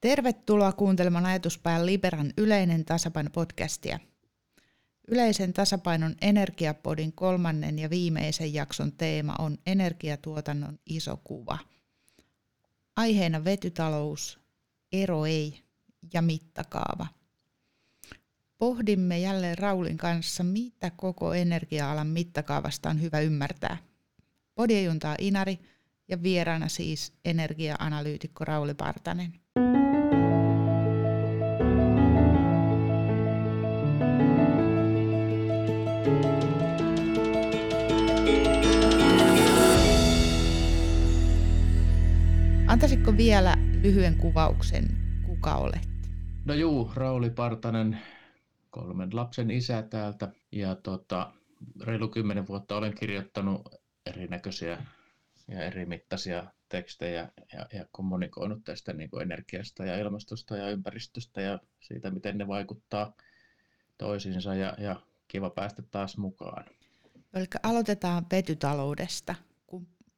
Tervetuloa 0.00 0.72
kuuntelemaan 0.72 1.26
ajatuspään 1.26 1.86
Liberan 1.86 2.32
yleinen 2.36 2.84
tasapaino 2.84 3.30
podcastia. 3.30 3.98
Yleisen 5.08 5.52
tasapainon 5.52 6.16
Energiapodin 6.20 7.12
kolmannen 7.12 7.78
ja 7.78 7.90
viimeisen 7.90 8.54
jakson 8.54 8.92
teema 8.92 9.34
on 9.38 9.58
energiatuotannon 9.66 10.78
iso 10.86 11.20
kuva. 11.24 11.58
Aiheena 12.96 13.44
vetytalous, 13.44 14.40
ero 14.92 15.26
ei 15.26 15.62
ja 16.14 16.22
mittakaava. 16.22 17.06
Pohdimme 18.58 19.18
jälleen 19.18 19.58
Raulin 19.58 19.96
kanssa, 19.96 20.44
mitä 20.44 20.90
koko 20.90 21.34
energia-alan 21.34 22.06
mittakaavasta 22.06 22.90
on 22.90 23.02
hyvä 23.02 23.20
ymmärtää. 23.20 23.76
Podiajuntaa 24.54 25.16
Inari 25.18 25.58
ja 26.08 26.22
vieraana 26.22 26.68
siis 26.68 27.12
energia-analyytikko 27.24 28.44
Rauli 28.44 28.74
Partanen. 28.74 29.40
Antaisitko 42.78 43.16
vielä 43.16 43.56
lyhyen 43.82 44.16
kuvauksen, 44.16 44.84
kuka 45.26 45.54
olet? 45.54 45.88
No 46.44 46.54
juu, 46.54 46.90
Rauli 46.94 47.30
Partanen, 47.30 47.98
kolmen 48.70 49.16
lapsen 49.16 49.50
isä 49.50 49.82
täältä 49.82 50.32
ja 50.52 50.74
tota, 50.74 51.32
reilu 51.84 52.08
kymmenen 52.08 52.46
vuotta 52.46 52.76
olen 52.76 52.94
kirjoittanut 52.94 53.74
erinäköisiä 54.06 54.82
ja 55.48 55.64
eri 55.64 55.86
mittaisia 55.86 56.44
tekstejä 56.68 57.28
ja, 57.52 57.66
ja 57.72 57.86
kommunikoinut 57.92 58.64
tästä 58.64 58.92
niin 58.92 59.10
kuin 59.10 59.22
energiasta 59.22 59.84
ja 59.84 59.98
ilmastosta 59.98 60.56
ja 60.56 60.70
ympäristöstä 60.70 61.40
ja 61.40 61.58
siitä, 61.80 62.10
miten 62.10 62.38
ne 62.38 62.48
vaikuttaa 62.48 63.12
toisiinsa 63.98 64.54
ja, 64.54 64.74
ja 64.78 64.96
kiva 65.28 65.50
päästä 65.50 65.82
taas 65.82 66.16
mukaan. 66.16 66.64
Eli 67.34 67.46
aloitetaan 67.62 68.26
vetytaloudesta. 68.32 69.34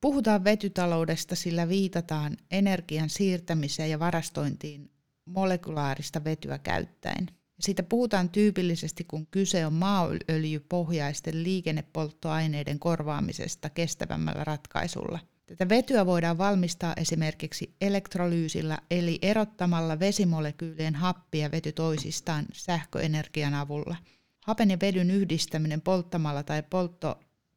Puhutaan 0.01 0.45
vetytaloudesta, 0.45 1.37
sillä 1.37 1.69
viitataan 1.69 2.37
energian 2.51 3.11
siirtämiseen 3.11 3.91
ja 3.91 3.99
varastointiin 3.99 4.91
molekulaarista 5.25 6.25
vetyä 6.25 6.59
käyttäen. 6.59 7.27
Siitä 7.61 7.83
puhutaan 7.83 8.29
tyypillisesti, 8.29 9.05
kun 9.05 9.27
kyse 9.27 9.67
on 9.67 9.73
maaöljypohjaisten 9.73 11.43
liikennepolttoaineiden 11.43 12.79
korvaamisesta 12.79 13.71
kestävämmällä 13.71 14.45
ratkaisulla. 14.45 15.19
Tätä 15.47 15.69
vetyä 15.69 16.07
voidaan 16.07 16.39
valmistaa 16.39 16.95
esimerkiksi 16.97 17.75
elektrolyysillä 17.81 18.79
eli 18.91 19.19
erottamalla 19.23 19.99
vesimolekyylien 19.99 20.95
happi 20.95 21.39
ja 21.39 21.51
vety 21.51 21.73
toisistaan 21.73 22.47
sähköenergian 22.53 23.55
avulla. 23.55 23.97
Hapen 24.45 24.71
ja 24.71 24.77
vedyn 24.83 25.11
yhdistäminen 25.11 25.81
polttamalla 25.81 26.43
tai 26.43 26.63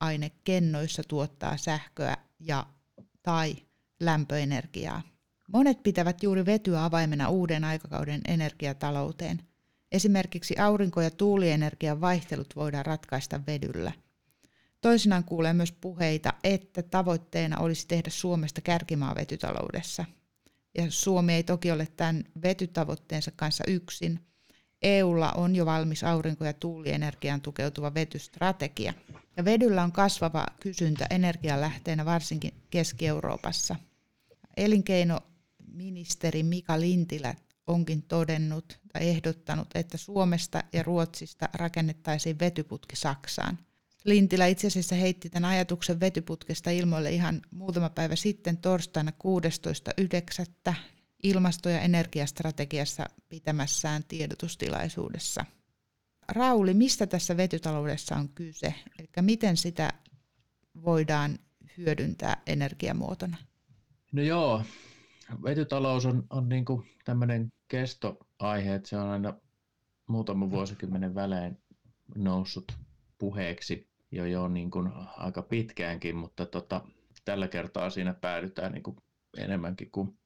polttoainekennoissa 0.03 1.03
tuottaa 1.07 1.57
sähköä 1.57 2.17
ja 2.39 2.65
tai 3.23 3.55
lämpöenergiaa. 3.99 5.01
Monet 5.53 5.83
pitävät 5.83 6.23
juuri 6.23 6.45
vetyä 6.45 6.83
avaimena 6.83 7.29
uuden 7.29 7.63
aikakauden 7.63 8.21
energiatalouteen. 8.27 9.41
Esimerkiksi 9.91 10.55
aurinko- 10.59 11.01
ja 11.01 11.11
tuulienergian 11.11 12.01
vaihtelut 12.01 12.55
voidaan 12.55 12.85
ratkaista 12.85 13.39
vedyllä. 13.47 13.91
Toisinaan 14.81 15.23
kuulee 15.23 15.53
myös 15.53 15.71
puheita, 15.71 16.33
että 16.43 16.83
tavoitteena 16.83 17.59
olisi 17.59 17.87
tehdä 17.87 18.09
Suomesta 18.09 18.61
kärkimaa 18.61 19.15
vetytaloudessa. 19.15 20.05
Ja 20.77 20.85
Suomi 20.89 21.33
ei 21.33 21.43
toki 21.43 21.71
ole 21.71 21.87
tämän 21.97 22.23
vetytavoitteensa 22.41 23.31
kanssa 23.35 23.63
yksin. 23.67 24.19
EUlla 24.81 25.31
on 25.31 25.55
jo 25.55 25.65
valmis 25.65 26.03
aurinko- 26.03 26.45
ja 26.45 26.53
tuulienergian 26.53 27.41
tukeutuva 27.41 27.93
vetystrategia. 27.93 28.93
Ja 29.37 29.45
vedyllä 29.45 29.83
on 29.83 29.91
kasvava 29.91 30.45
kysyntä 30.59 31.07
energialähteenä 31.09 32.05
varsinkin 32.05 32.53
Keski-Euroopassa. 32.69 33.75
Elinkeinoministeri 34.57 36.43
Mika 36.43 36.79
Lintilä 36.79 37.35
onkin 37.67 38.01
todennut 38.01 38.79
tai 38.93 39.09
ehdottanut, 39.09 39.67
että 39.75 39.97
Suomesta 39.97 40.63
ja 40.73 40.83
Ruotsista 40.83 41.49
rakennettaisiin 41.53 42.39
vetyputki 42.39 42.95
Saksaan– 42.95 43.59
Lintilä 44.03 44.47
itse 44.47 44.67
asiassa 44.67 44.95
heitti 44.95 45.29
tämän 45.29 45.49
ajatuksen 45.49 45.99
vetyputkesta 45.99 46.71
ilmoille 46.71 47.11
ihan 47.11 47.41
muutama 47.51 47.89
päivä 47.89 48.15
sitten 48.15 48.57
torstaina 48.57 49.11
16.9. 49.11 50.75
ilmasto- 51.23 51.69
ja 51.69 51.81
energiastrategiassa 51.81 53.05
pitämässään 53.29 54.03
tiedotustilaisuudessa. 54.07 55.45
Rauli, 56.27 56.73
mistä 56.73 57.07
tässä 57.07 57.37
vetytaloudessa 57.37 58.15
on 58.15 58.29
kyse? 58.29 58.73
Eli 58.99 59.07
miten 59.21 59.57
sitä 59.57 59.89
voidaan 60.85 61.39
hyödyntää 61.77 62.41
energiamuotona? 62.47 63.37
No 64.11 64.21
joo, 64.21 64.63
vetytalous 65.43 66.05
on, 66.05 66.23
on 66.29 66.49
niin 66.49 66.65
tämmöinen 67.05 67.47
kestoaihe, 67.67 68.75
että 68.75 68.89
se 68.89 68.97
on 68.97 69.09
aina 69.09 69.33
muutaman 70.07 70.51
vuosikymmenen 70.51 71.15
välein 71.15 71.57
noussut 72.15 72.71
puheeksi 73.17 73.89
jo, 74.11 74.25
jo 74.25 74.47
niin 74.47 74.71
kuin 74.71 74.89
aika 75.17 75.41
pitkäänkin, 75.41 76.15
mutta 76.15 76.45
tota, 76.45 76.81
tällä 77.25 77.47
kertaa 77.47 77.89
siinä 77.89 78.13
päädytään 78.13 78.71
niin 78.71 78.83
kuin 78.83 78.97
enemmänkin 79.37 79.91
kuin 79.91 80.19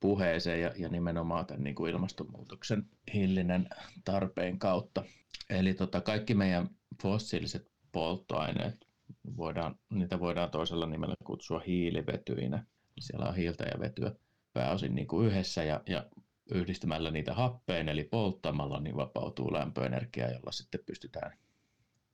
puheeseen 0.00 0.60
ja, 0.60 0.72
ja 0.76 0.88
nimenomaan 0.88 1.46
tämän 1.46 1.64
niin 1.64 1.74
kuin 1.74 1.90
ilmastonmuutoksen 1.92 2.86
hillinen 3.14 3.68
tarpeen 4.04 4.58
kautta. 4.58 5.04
Eli 5.50 5.74
tota, 5.74 6.00
kaikki 6.00 6.34
meidän 6.34 6.70
fossiiliset 7.02 7.70
polttoaineet, 7.92 8.86
voidaan, 9.36 9.78
niitä 9.90 10.20
voidaan 10.20 10.50
toisella 10.50 10.86
nimellä 10.86 11.14
kutsua 11.24 11.62
hiilivetyinä. 11.66 12.66
Siellä 13.00 13.28
on 13.28 13.36
hiiltä 13.36 13.64
ja 13.64 13.80
vetyä 13.80 14.12
pääosin 14.52 14.94
niin 14.94 15.06
kuin 15.06 15.26
yhdessä 15.26 15.64
ja, 15.64 15.80
ja 15.86 16.06
yhdistämällä 16.50 17.10
niitä 17.10 17.34
happeen 17.34 17.88
eli 17.88 18.04
polttamalla 18.04 18.80
niin 18.80 18.96
vapautuu 18.96 19.52
lämpöenergiaa, 19.52 20.30
jolla 20.30 20.52
sitten 20.52 20.80
pystytään 20.86 21.38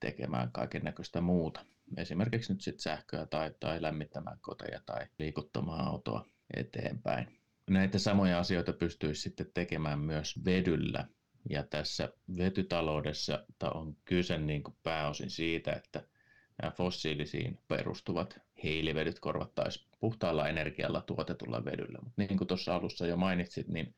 tekemään 0.01 0.53
kaiken 0.53 0.83
näköistä 0.83 1.21
muuta. 1.21 1.65
Esimerkiksi 1.97 2.53
nyt 2.53 2.61
sitten 2.61 2.83
sähköä 2.83 3.27
tai, 3.27 3.55
tai 3.61 3.83
lämmittämään 3.83 4.39
koteja 4.41 4.81
tai 4.87 5.07
liikuttamaan 5.19 5.87
autoa 5.87 6.27
eteenpäin. 6.57 7.44
Näitä 7.71 7.99
samoja 7.99 8.39
asioita 8.39 8.73
pystyisi 8.73 9.21
sitten 9.21 9.51
tekemään 9.55 9.99
myös 9.99 10.45
vedyllä. 10.45 11.09
Ja 11.51 11.63
tässä 11.63 12.09
vetytaloudessa 12.39 13.47
on 13.75 13.97
kyse 14.05 14.39
niin 14.39 14.63
kuin 14.63 14.77
pääosin 14.83 15.31
siitä, 15.31 15.73
että 15.73 16.03
nämä 16.63 16.71
fossiilisiin 16.71 17.59
perustuvat 17.69 18.41
hiilivedyt 18.63 19.21
korvattaisiin 19.21 19.89
puhtaalla 20.01 20.49
energialla 20.49 21.01
tuotetulla 21.01 21.65
vedyllä. 21.65 21.99
Mutta 22.03 22.23
niin 22.23 22.39
kuin 22.39 22.49
tuossa 22.49 22.75
alussa 22.75 23.07
jo 23.07 23.17
mainitsit, 23.17 23.69
niin 23.69 23.95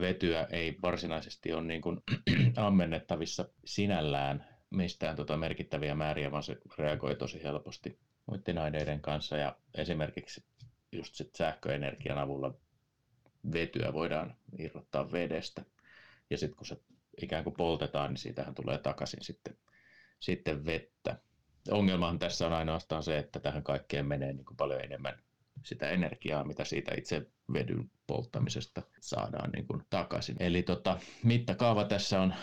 vetyä 0.00 0.46
ei 0.50 0.78
varsinaisesti 0.82 1.52
ole 1.52 1.64
niin 1.64 1.82
kuin 1.82 2.00
ammennettavissa 2.56 3.48
sinällään 3.64 4.44
mistään 4.70 5.16
tota 5.16 5.36
merkittäviä 5.36 5.94
määriä, 5.94 6.30
vaan 6.30 6.42
se 6.42 6.56
reagoi 6.78 7.14
tosi 7.14 7.42
helposti 7.42 7.98
muiden 8.26 8.58
aineiden 8.58 9.00
kanssa 9.00 9.36
ja 9.36 9.56
esimerkiksi 9.74 10.44
just 10.92 11.14
sit 11.14 11.34
sähköenergian 11.34 12.18
avulla 12.18 12.54
vetyä 13.52 13.92
voidaan 13.92 14.36
irrottaa 14.58 15.12
vedestä. 15.12 15.64
Ja 16.30 16.38
sitten 16.38 16.56
kun 16.56 16.66
se 16.66 16.76
ikään 17.22 17.44
kuin 17.44 17.56
poltetaan, 17.56 18.10
niin 18.10 18.18
siitähän 18.18 18.54
tulee 18.54 18.78
takaisin 18.78 19.24
sitten, 19.24 19.56
sitten 20.20 20.66
vettä. 20.66 21.18
Ongelmahan 21.70 22.18
tässä 22.18 22.46
on 22.46 22.52
ainoastaan 22.52 23.02
se, 23.02 23.18
että 23.18 23.40
tähän 23.40 23.62
kaikkeen 23.62 24.06
menee 24.06 24.32
niin 24.32 24.46
kuin 24.46 24.56
paljon 24.56 24.80
enemmän 24.80 25.18
sitä 25.64 25.90
energiaa, 25.90 26.44
mitä 26.44 26.64
siitä 26.64 26.94
itse 26.98 27.26
vedyn 27.52 27.90
polttamisesta 28.06 28.82
saadaan 29.00 29.50
niin 29.50 29.66
kuin 29.66 29.82
takaisin. 29.90 30.36
Eli 30.40 30.62
tota, 30.62 30.98
mittakaava 31.24 31.84
tässä 31.84 32.20
on, 32.20 32.34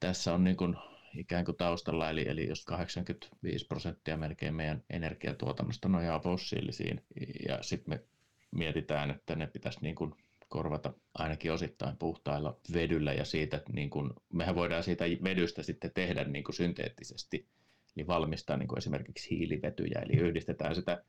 tässä 0.00 0.34
on 0.34 0.44
niin 0.44 0.56
kuin 0.56 0.76
ikään 1.16 1.44
kuin 1.44 1.56
taustalla, 1.56 2.10
eli, 2.10 2.28
eli 2.28 2.48
jos 2.48 2.64
85 2.64 3.66
prosenttia 3.66 4.16
melkein 4.16 4.54
meidän 4.54 4.84
energiatuotannosta 4.90 5.88
nojaa 5.88 6.20
fossiilisiin, 6.20 7.04
ja 7.48 7.62
sitten 7.62 7.94
me 7.94 8.04
mietitään, 8.50 9.10
että 9.10 9.36
ne 9.36 9.46
pitäisi 9.46 9.78
niin 9.82 9.94
kuin 9.94 10.14
korvata 10.50 10.92
ainakin 11.14 11.52
osittain 11.52 11.96
puhtailla 11.96 12.60
vedyllä, 12.72 13.12
ja 13.12 13.24
siitä, 13.24 13.62
niin 13.72 13.90
kuin, 13.90 14.10
mehän 14.32 14.54
voidaan 14.54 14.82
siitä 14.82 15.04
vedystä 15.04 15.62
sitten 15.62 15.90
tehdä 15.94 16.24
niin 16.24 16.44
kuin 16.44 16.54
synteettisesti, 16.54 17.48
eli 17.96 18.06
valmistaa 18.06 18.56
niin 18.56 18.68
kuin 18.68 18.78
esimerkiksi 18.78 19.30
hiilivetyjä, 19.30 20.00
eli 20.02 20.16
yhdistetään 20.16 20.74
sitä 20.74 21.04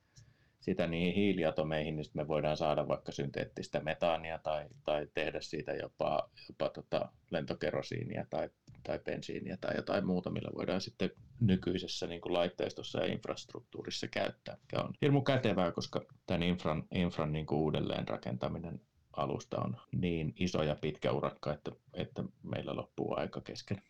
sitä 0.62 0.88
niihin 0.88 1.16
hiiliatomeihin, 1.16 1.96
niin 1.96 2.06
me 2.14 2.28
voidaan 2.28 2.58
saada 2.58 2.88
vaikka 2.88 3.12
synteettistä 3.12 3.80
metaania 3.80 4.38
tai, 4.38 4.68
tai 4.84 5.08
tehdä 5.14 5.42
siitä 5.42 5.74
jopa, 5.74 6.30
jopa 6.50 6.70
tota 6.70 7.12
lentokerosiinia 7.32 8.26
tai 8.30 8.50
tai 8.84 9.00
bensiiniä 9.00 9.58
tai 9.62 9.76
jotain 9.76 10.06
muuta, 10.06 10.30
millä 10.30 10.52
voidaan 10.56 10.82
sitten 10.82 11.10
nykyisessä 11.40 12.08
niin 12.08 12.22
kuin 12.22 12.34
laitteistossa 12.34 13.00
ja 13.00 13.14
infrastruktuurissa 13.14 14.08
käyttää, 14.08 14.58
mikä 14.62 14.84
on 14.84 14.94
hirmu 15.02 15.22
kätevää, 15.22 15.72
koska 15.72 16.06
tämän 16.28 16.44
infran, 16.44 16.84
infran 16.94 17.32
niin 17.32 17.46
kuin 17.46 17.60
uudelleen 17.60 18.08
rakentaminen 18.08 18.82
alusta 19.14 19.58
on 19.58 19.78
niin 19.92 20.34
iso 20.40 20.64
ja 20.64 20.76
pitkä 20.76 21.12
urakka, 21.12 21.54
että, 21.54 21.72
että 21.94 22.24
meillä 22.44 22.76
loppuu 22.76 23.14
aika 23.18 23.42
kesken 23.42 23.82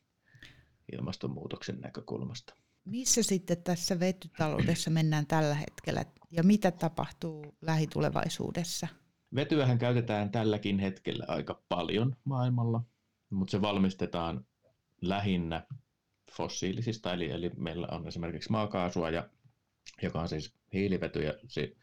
ilmastonmuutoksen 0.94 1.79
näkökulmasta. 1.79 2.53
Missä 2.85 3.23
sitten 3.23 3.63
tässä 3.63 4.00
vetytaloudessa 4.00 4.89
mennään 4.89 5.27
tällä 5.27 5.56
hetkellä 5.56 6.06
ja 6.31 6.44
mitä 6.44 6.71
tapahtuu 6.71 7.56
lähitulevaisuudessa? 7.62 8.88
Vetyähän 9.35 9.77
käytetään 9.77 10.31
tälläkin 10.31 10.79
hetkellä 10.79 11.25
aika 11.27 11.62
paljon 11.69 12.15
maailmalla, 12.24 12.81
mutta 13.29 13.51
se 13.51 13.62
valmistetaan 13.62 14.45
lähinnä 15.01 15.67
fossiilisista, 16.31 17.13
eli, 17.13 17.31
eli 17.31 17.51
meillä 17.57 17.88
on 17.91 18.07
esimerkiksi 18.07 18.51
maakaasua, 18.51 19.09
ja, 19.09 19.29
joka 20.01 20.21
on 20.21 20.29
siis 20.29 20.53
hiilivety, 20.74 21.24
ja 21.24 21.33
se, 21.47 21.75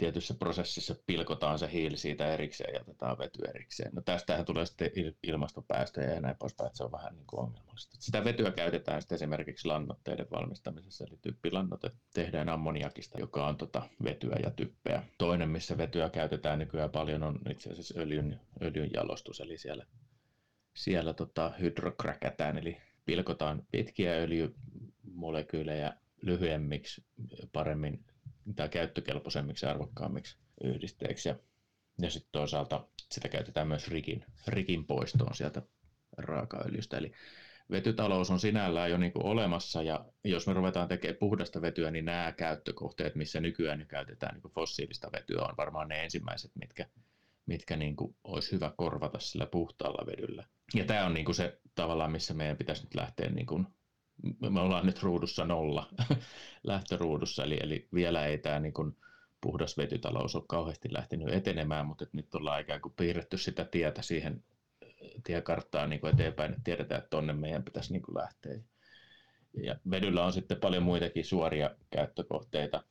tietyssä 0.00 0.34
prosessissa 0.34 0.94
pilkotaan 1.06 1.58
se 1.58 1.72
hiili 1.72 1.96
siitä 1.96 2.34
erikseen 2.34 2.74
ja 2.74 2.80
otetaan 2.80 3.18
vety 3.18 3.38
erikseen. 3.48 3.90
No 3.94 4.02
tästähän 4.02 4.44
tulee 4.44 4.66
sitten 4.66 4.90
ilmastopäästöjä 5.22 6.14
ja 6.14 6.20
näin 6.20 6.36
poispäin, 6.38 6.66
että 6.66 6.76
se 6.76 6.84
on 6.84 6.92
vähän 6.92 7.14
niin 7.14 7.26
kuin 7.26 7.40
ongelmallista. 7.40 7.96
Sitä 7.98 8.24
vetyä 8.24 8.50
käytetään 8.52 9.02
sitten 9.02 9.16
esimerkiksi 9.16 9.68
lannoitteiden 9.68 10.26
valmistamisessa, 10.30 11.04
eli 11.04 11.18
typpilannoite 11.22 11.90
tehdään 12.14 12.48
ammoniakista, 12.48 13.20
joka 13.20 13.46
on 13.46 13.56
tota 13.56 13.82
vetyä 14.04 14.36
ja 14.42 14.50
typpeä. 14.50 15.02
Toinen, 15.18 15.48
missä 15.48 15.78
vetyä 15.78 16.10
käytetään 16.10 16.58
nykyään 16.58 16.90
paljon, 16.90 17.22
on 17.22 17.38
itse 17.50 17.70
asiassa 17.70 18.00
öljyn, 18.00 18.40
öljyn 18.62 18.90
jalostus, 18.94 19.40
eli 19.40 19.58
siellä, 19.58 19.86
siellä 20.76 21.14
tota 21.14 21.52
hydrokräkätään, 21.60 22.58
eli 22.58 22.76
pilkotaan 23.04 23.62
pitkiä 23.70 24.12
öljymolekyylejä 24.12 25.92
lyhyemmiksi, 26.22 27.04
paremmin 27.52 28.04
tai 28.54 28.68
käyttökelpoisemmiksi 28.68 29.66
ja 29.66 29.70
arvokkaammiksi 29.70 30.38
yhdisteiksi. 30.64 31.28
Ja, 31.28 31.36
ja 32.00 32.10
sitten 32.10 32.32
toisaalta 32.32 32.88
sitä 33.10 33.28
käytetään 33.28 33.68
myös 33.68 33.88
rikin, 33.88 34.24
rikin 34.46 34.86
poistoon 34.86 35.34
sieltä 35.34 35.62
raakaöljystä. 36.16 36.98
Eli 36.98 37.12
vetytalous 37.70 38.30
on 38.30 38.40
sinällään 38.40 38.90
jo 38.90 38.98
niin 38.98 39.12
kuin 39.12 39.26
olemassa, 39.26 39.82
ja 39.82 40.04
jos 40.24 40.46
me 40.46 40.52
ruvetaan 40.52 40.88
tekemään 40.88 41.18
puhdasta 41.20 41.62
vetyä, 41.62 41.90
niin 41.90 42.04
nämä 42.04 42.32
käyttökohteet, 42.32 43.14
missä 43.14 43.40
nykyään 43.40 43.86
käytetään 43.88 44.34
niin 44.34 44.42
kuin 44.42 44.54
fossiilista 44.54 45.12
vetyä, 45.12 45.42
on 45.42 45.54
varmaan 45.56 45.88
ne 45.88 46.04
ensimmäiset, 46.04 46.50
mitkä, 46.54 46.86
mitkä 47.46 47.76
niin 47.76 47.96
kuin 47.96 48.16
olisi 48.24 48.52
hyvä 48.52 48.72
korvata 48.76 49.18
sillä 49.18 49.46
puhtaalla 49.46 50.06
vedyllä. 50.06 50.44
Ja 50.74 50.84
tämä 50.84 51.06
on 51.06 51.14
niin 51.14 51.24
kuin 51.24 51.34
se 51.34 51.60
tavallaan, 51.74 52.12
missä 52.12 52.34
meidän 52.34 52.56
pitäisi 52.56 52.82
nyt 52.82 52.94
lähteä 52.94 53.30
niin 53.30 53.46
kuin 53.46 53.66
me 54.50 54.60
ollaan 54.60 54.86
nyt 54.86 55.02
ruudussa 55.02 55.44
nolla 55.44 55.88
lähtöruudussa, 56.64 57.44
eli, 57.44 57.58
eli 57.62 57.88
vielä 57.94 58.26
ei 58.26 58.38
tämä 58.38 58.60
niin 58.60 58.74
puhdas 59.40 59.76
vetytalous 59.76 60.34
ole 60.34 60.44
kauheasti 60.48 60.92
lähtenyt 60.92 61.28
etenemään, 61.28 61.86
mutta 61.86 62.06
nyt 62.12 62.34
ollaan 62.34 62.60
ikään 62.60 62.80
kuin 62.80 62.94
piirretty 62.96 63.38
sitä 63.38 63.64
tietä 63.64 64.02
siihen 64.02 64.44
tiekarttaan 65.24 65.90
niin 65.90 66.00
kuin 66.00 66.14
eteenpäin, 66.14 66.50
että 66.50 66.64
tiedetään, 66.64 66.98
että 66.98 67.10
tonne 67.10 67.32
meidän 67.32 67.62
pitäisi 67.62 67.92
niin 67.92 68.02
kuin 68.02 68.16
lähteä. 68.16 68.58
Ja 69.62 69.76
vedyllä 69.90 70.24
on 70.24 70.32
sitten 70.32 70.60
paljon 70.60 70.82
muitakin 70.82 71.24
suoria 71.24 71.70
käyttökohteita, 71.90 72.84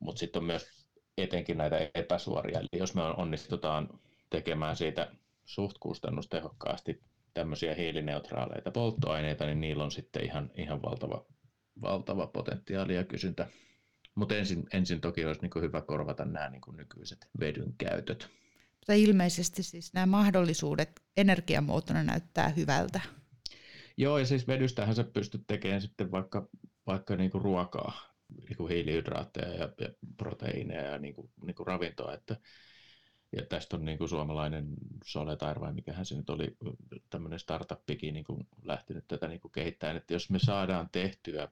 mutta 0.00 0.18
sitten 0.18 0.40
on 0.40 0.46
myös 0.46 0.86
etenkin 1.18 1.58
näitä 1.58 1.90
epäsuoria. 1.94 2.58
Eli 2.60 2.68
jos 2.72 2.94
me 2.94 3.02
onnistutaan 3.02 4.00
tekemään 4.30 4.76
siitä 4.76 5.12
suht 5.44 5.78
kustannustehokkaasti 5.80 7.00
tämmöisiä 7.38 7.74
hiilineutraaleita 7.74 8.70
polttoaineita, 8.70 9.46
niin 9.46 9.60
niillä 9.60 9.84
on 9.84 9.90
sitten 9.90 10.24
ihan, 10.24 10.50
ihan 10.54 10.82
valtava, 10.82 11.26
valtava 11.82 12.26
potentiaali 12.26 12.94
ja 12.94 13.04
kysyntä. 13.04 13.46
Mutta 14.14 14.36
ensin, 14.36 14.66
ensin 14.72 15.00
toki 15.00 15.24
olisi 15.24 15.40
niin 15.40 15.62
hyvä 15.62 15.80
korvata 15.82 16.24
nämä 16.24 16.50
niin 16.50 16.76
nykyiset 16.76 17.28
vedyn 17.40 17.74
käytöt. 17.78 18.28
Mutta 18.72 18.92
ilmeisesti 18.92 19.62
siis 19.62 19.94
nämä 19.94 20.06
mahdollisuudet 20.06 20.90
energiamuotona 21.16 22.02
näyttää 22.02 22.48
hyvältä. 22.48 23.00
Joo, 23.96 24.18
ja 24.18 24.26
siis 24.26 24.46
vedystähän 24.48 24.94
sä 24.94 25.04
pystyt 25.04 25.42
tekemään 25.46 25.82
sitten 25.82 26.10
vaikka, 26.10 26.48
vaikka 26.86 27.16
niin 27.16 27.30
kuin 27.30 27.42
ruokaa, 27.42 27.92
niin 28.48 28.56
kuin 28.56 28.72
hiilihydraatteja 28.72 29.54
ja, 29.54 29.68
ja 29.80 29.88
proteiineja 30.16 30.82
ja 30.82 30.98
niin 30.98 31.14
kuin, 31.14 31.30
niin 31.46 31.54
kuin 31.54 31.66
ravintoa, 31.66 32.14
että 32.14 32.36
ja 33.36 33.46
tästä 33.46 33.76
on 33.76 33.84
niin 33.84 33.98
kuin 33.98 34.08
suomalainen 34.08 34.74
Soletar 35.04 35.60
vai 35.60 35.72
mikähän 35.72 36.06
se 36.06 36.16
nyt 36.16 36.30
oli, 36.30 36.56
tämmöinen 37.10 37.38
startuppikin 37.38 38.14
niin 38.14 38.24
kuin 38.24 38.48
lähtenyt 38.62 39.04
tätä 39.08 39.28
niin 39.28 39.40
kuin 39.40 39.52
kehittämään, 39.52 39.96
että 39.96 40.12
jos 40.12 40.30
me 40.30 40.38
saadaan 40.38 40.88
tehtyä 40.92 41.48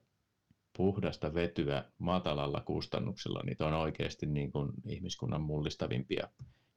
puhdasta 0.77 1.33
vetyä 1.33 1.83
matalalla 1.97 2.61
kustannuksella, 2.61 3.41
niin 3.45 3.63
on 3.63 3.73
oikeasti 3.73 4.25
niin 4.25 4.51
kuin 4.51 4.71
ihmiskunnan 4.85 5.41
mullistavimpia 5.41 6.27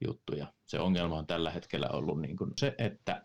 juttuja. 0.07 0.53
Se 0.67 0.81
ongelma 0.81 1.19
on 1.19 1.27
tällä 1.27 1.51
hetkellä 1.51 1.89
ollut 1.89 2.21
niin 2.21 2.37
kuin 2.37 2.53
se, 2.59 2.75
että 2.79 3.25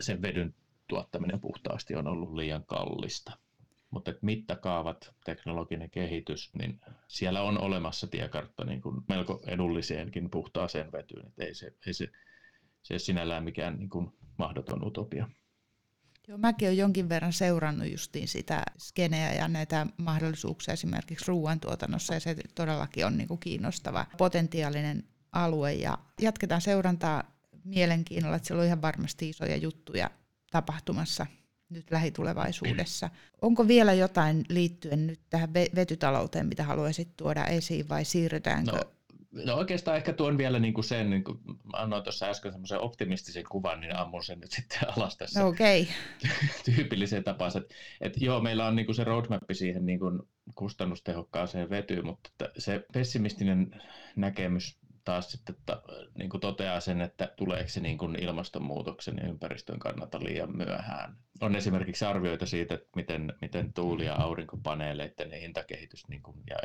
sen 0.00 0.22
vedyn 0.22 0.54
tuottaminen 0.88 1.40
puhtaasti 1.40 1.94
on 1.94 2.06
ollut 2.06 2.34
liian 2.34 2.64
kallista 2.66 3.32
mutta 3.94 4.10
että 4.10 4.26
mittakaavat, 4.26 5.14
teknologinen 5.24 5.90
kehitys, 5.90 6.54
niin 6.54 6.80
siellä 7.08 7.42
on 7.42 7.58
olemassa 7.58 8.06
tiekartta 8.06 8.64
niin 8.64 8.82
kuin 8.82 9.02
melko 9.08 9.42
edulliseenkin 9.46 10.30
puhtaaseen 10.30 10.92
vetyyn, 10.92 11.26
että 11.26 11.44
ei 11.44 11.54
se, 11.54 11.72
ei 11.86 11.94
se, 11.94 12.08
se 12.82 12.98
sinällään 12.98 13.44
mikään 13.44 13.78
niin 13.78 13.90
kuin 13.90 14.10
mahdoton 14.38 14.86
utopia. 14.86 15.28
Joo, 16.28 16.38
mäkin 16.38 16.68
olen 16.68 16.78
jonkin 16.78 17.08
verran 17.08 17.32
seurannut 17.32 17.90
justiin 17.90 18.28
sitä 18.28 18.62
skeneä 18.78 19.32
ja 19.32 19.48
näitä 19.48 19.86
mahdollisuuksia 19.96 20.74
esimerkiksi 20.74 21.24
ruoantuotannossa, 21.28 22.14
ja 22.14 22.20
se 22.20 22.36
todellakin 22.54 23.06
on 23.06 23.16
niin 23.16 23.28
kuin 23.28 23.40
kiinnostava 23.40 24.06
potentiaalinen 24.18 25.04
alue, 25.32 25.72
ja 25.72 25.98
jatketaan 26.20 26.60
seurantaa 26.60 27.22
mielenkiinnolla, 27.64 28.36
että 28.36 28.46
siellä 28.46 28.60
on 28.60 28.66
ihan 28.66 28.82
varmasti 28.82 29.28
isoja 29.28 29.56
juttuja 29.56 30.10
tapahtumassa 30.50 31.26
nyt 31.70 31.90
lähitulevaisuudessa. 31.90 33.10
Onko 33.42 33.68
vielä 33.68 33.92
jotain 33.92 34.44
liittyen 34.48 35.06
nyt 35.06 35.20
tähän 35.30 35.54
vetytalouteen, 35.54 36.46
mitä 36.46 36.64
haluaisit 36.64 37.16
tuoda 37.16 37.44
esiin 37.44 37.88
vai 37.88 38.04
siirrytäänkö? 38.04 38.72
No, 38.72 38.80
no 39.44 39.54
oikeastaan 39.54 39.96
ehkä 39.96 40.12
tuon 40.12 40.38
vielä 40.38 40.58
niin 40.58 40.74
kuin 40.74 40.84
sen, 40.84 41.10
niin 41.10 41.24
kuin 41.24 41.38
annoin 41.72 42.02
tuossa 42.02 42.26
äsken 42.26 42.52
semmoisen 42.52 42.80
optimistisen 42.80 43.44
kuvan, 43.50 43.80
niin 43.80 43.96
ammun 43.96 44.24
sen 44.24 44.40
nyt 44.40 44.52
sitten 44.52 44.78
alas 44.96 45.16
tässä 45.16 45.40
no 45.40 45.48
okay. 45.48 45.86
tyypilliseen 46.64 47.24
tapaan. 47.24 47.56
Että, 47.56 47.74
että 48.00 48.24
joo, 48.24 48.40
meillä 48.40 48.66
on 48.66 48.76
niin 48.76 48.86
kuin 48.86 48.96
se 48.96 49.04
roadmap 49.04 49.42
siihen 49.52 49.86
niin 49.86 49.98
kuin 49.98 50.22
kustannustehokkaaseen 50.54 51.70
vetyyn, 51.70 52.06
mutta 52.06 52.30
se 52.58 52.86
pessimistinen 52.92 53.82
näkemys 54.16 54.78
taas 55.04 55.30
sitten 55.30 55.56
ta, 55.66 55.82
niin 56.18 56.30
kuin 56.30 56.40
toteaa 56.40 56.80
sen, 56.80 57.00
että 57.00 57.32
tuleeko 57.36 57.68
se 57.68 57.80
niin 57.80 57.98
kuin 57.98 58.22
ilmastonmuutoksen 58.22 59.16
ja 59.22 59.28
ympäristön 59.28 59.78
kannalta 59.78 60.24
liian 60.24 60.56
myöhään. 60.56 61.16
On 61.40 61.56
esimerkiksi 61.56 62.04
arvioita 62.04 62.46
siitä, 62.46 62.74
että 62.74 62.88
miten, 62.96 63.32
miten 63.40 63.72
tuuli- 63.72 64.04
ja 64.04 64.14
aurinkopaneeleiden 64.14 65.32
hintakehitys 65.32 66.08
niin 66.08 66.22
kuin, 66.22 66.36
ja 66.50 66.56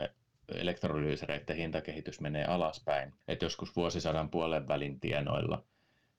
elektrolyysereiden 0.56 1.56
hintakehitys 1.56 2.22
menee 2.22 2.46
alaspäin. 2.46 3.14
Että 3.28 3.46
joskus 3.46 3.76
vuosisadan 3.76 4.30
puolen 4.30 4.68
välin 4.68 5.00
tienoilla 5.00 5.64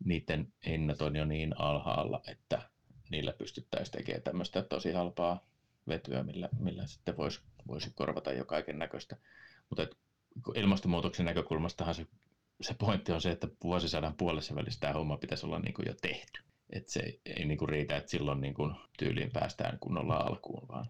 niiden 0.04 0.52
hinnat 0.66 1.02
on 1.02 1.16
jo 1.16 1.24
niin 1.24 1.60
alhaalla, 1.60 2.22
että 2.28 2.62
niillä 3.10 3.32
pystyttäisiin 3.32 3.92
tekemään 3.92 4.22
tämmöistä 4.22 4.62
tosi 4.62 4.92
halpaa 4.92 5.46
vetyä, 5.88 6.22
millä, 6.22 6.48
millä 6.58 6.86
sitten 6.86 7.16
voisi 7.16 7.40
voisi 7.68 7.90
korvata 7.94 8.32
jo 8.32 8.44
kaiken 8.44 8.78
näköistä. 8.78 9.16
Mutta 9.68 9.86
ilmastonmuutoksen 10.54 11.26
näkökulmastahan 11.26 11.94
se, 11.94 12.06
se 12.60 12.74
pointti 12.74 13.12
on 13.12 13.20
se, 13.20 13.30
että 13.30 13.48
vuosisadan 13.64 14.14
puolessa 14.14 14.54
välissä 14.54 14.80
tämä 14.80 14.92
homma 14.92 15.16
pitäisi 15.16 15.46
olla 15.46 15.58
niin 15.58 15.74
kuin 15.74 15.86
jo 15.88 15.94
tehty. 16.02 16.42
Et 16.72 16.88
se 16.88 17.20
ei 17.26 17.44
niin 17.44 17.58
kuin 17.58 17.68
riitä, 17.68 17.96
että 17.96 18.10
silloin 18.10 18.40
niin 18.40 18.54
kuin 18.54 18.74
tyyliin 18.98 19.30
päästään 19.32 19.78
kunnolla 19.78 20.16
alkuun, 20.16 20.68
vaan, 20.68 20.86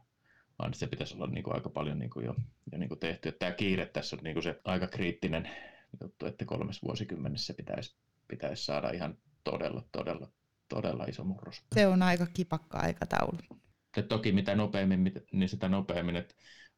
vaan 0.59 0.75
se 0.75 0.87
pitäisi 0.87 1.15
olla 1.15 1.27
niin 1.27 1.45
kuin 1.45 1.55
aika 1.55 1.71
paljon 1.71 1.99
niin 1.99 2.11
kuin 2.11 2.27
jo, 2.27 2.35
jo 2.73 2.79
niin 2.79 2.89
kuin 2.89 3.01
tehty. 3.01 3.29
Et 3.29 3.39
tämä 3.39 3.53
kiire 3.53 3.87
tässä 3.87 4.17
on 4.17 4.25
niin 4.25 4.35
kuin 4.35 4.45
se 4.45 4.61
aika 4.65 4.87
kriittinen 4.87 5.51
juttu, 6.03 6.27
että 6.27 6.45
kolmes 6.45 6.83
vuosikymmenessä 6.83 7.55
pitäisi, 7.55 7.97
pitäisi 8.29 8.65
saada 8.65 8.91
ihan 8.91 9.19
todella, 9.45 9.83
todella, 9.93 10.29
todella 10.69 11.05
iso 11.05 11.25
murros. 11.25 11.63
Se 11.75 11.87
on 11.87 12.03
aika 12.03 12.27
kipakka 12.27 12.79
aikataulu. 12.79 13.39
Ja 13.97 14.03
toki 14.03 14.33
mitä 14.33 14.55
nopeammin, 14.55 15.13
niin 15.33 15.49
sitä 15.49 15.69
nopeammin, 15.69 16.17
että 16.17 16.35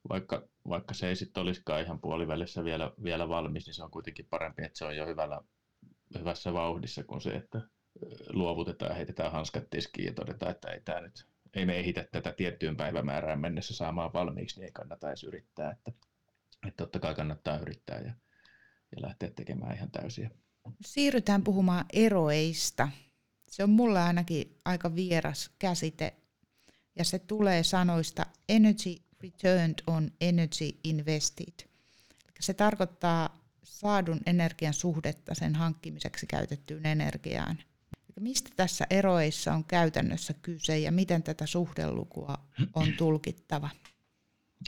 vaikka, 0.09 0.49
vaikka 0.69 0.95
se 0.95 1.09
ei 1.09 1.17
sitten 1.17 1.41
olisikaan 1.41 1.83
ihan 1.83 2.01
puolivälissä 2.01 2.65
vielä, 2.65 2.93
vielä 3.03 3.29
valmis, 3.29 3.67
niin 3.67 3.75
se 3.75 3.85
on 3.85 3.91
kuitenkin 3.91 4.27
parempi, 4.31 4.65
että 4.65 4.79
se 4.79 4.85
on 4.85 4.97
jo 4.97 5.07
hyvällä, 5.07 5.41
hyvässä 6.19 6.53
vauhdissa 6.53 7.05
kuin 7.05 7.21
se, 7.21 7.31
että 7.31 7.61
luovutetaan 8.29 8.91
ja 8.91 8.95
heitetään 8.95 9.33
hanskat 9.33 9.71
tiskiin 9.71 10.07
ja 10.07 10.13
todetaan, 10.13 10.53
että 10.53 10.71
ei, 10.71 10.81
tämä 10.81 11.01
nyt, 11.01 11.27
ei 11.55 11.67
me 11.67 11.79
ehitä 11.79 12.05
tätä 12.13 12.33
tiettyyn 12.33 12.77
päivämäärään 12.77 13.41
mennessä 13.41 13.75
saamaan 13.75 14.13
valmiiksi, 14.13 14.57
niin 14.57 14.65
ei 14.65 14.73
kannata 14.73 15.09
edes 15.09 15.25
yrittää. 15.25 15.71
Että, 15.71 15.93
että 16.69 16.77
totta 16.77 16.99
kai 16.99 17.15
kannattaa 17.15 17.59
yrittää 17.59 17.99
ja, 17.99 18.13
ja 18.97 19.03
lähteä 19.03 19.31
tekemään 19.31 19.77
ihan 19.77 19.91
täysiä. 19.91 20.31
Siirrytään 20.81 21.45
puhumaan 21.45 21.85
eroista. 21.93 22.89
Se 23.51 23.63
on 23.63 23.71
mulle 23.71 24.01
ainakin 24.01 24.59
aika 24.65 24.95
vieras 24.95 25.51
käsite 25.59 26.17
ja 26.99 27.05
se 27.05 27.19
tulee 27.19 27.63
sanoista 27.63 28.27
energy 28.49 28.97
returned 29.23 29.75
on 29.87 30.11
energy 30.21 30.79
invested. 30.85 31.69
Se 32.41 32.55
tarkoittaa 32.55 33.43
saadun 33.63 34.21
energian 34.27 34.75
suhdetta 34.75 35.35
sen 35.35 35.55
hankkimiseksi 35.55 36.27
käytettyyn 36.27 36.87
energiaan. 36.87 37.59
Mistä 38.21 38.51
tässä 38.57 38.87
eroissa 38.91 39.53
on 39.55 39.65
käytännössä 39.65 40.35
kyse 40.43 40.79
ja 40.79 40.93
miten 40.93 41.23
tätä 41.23 41.47
suhdelukua 41.47 42.35
on 42.75 42.93
tulkittava? 42.99 43.71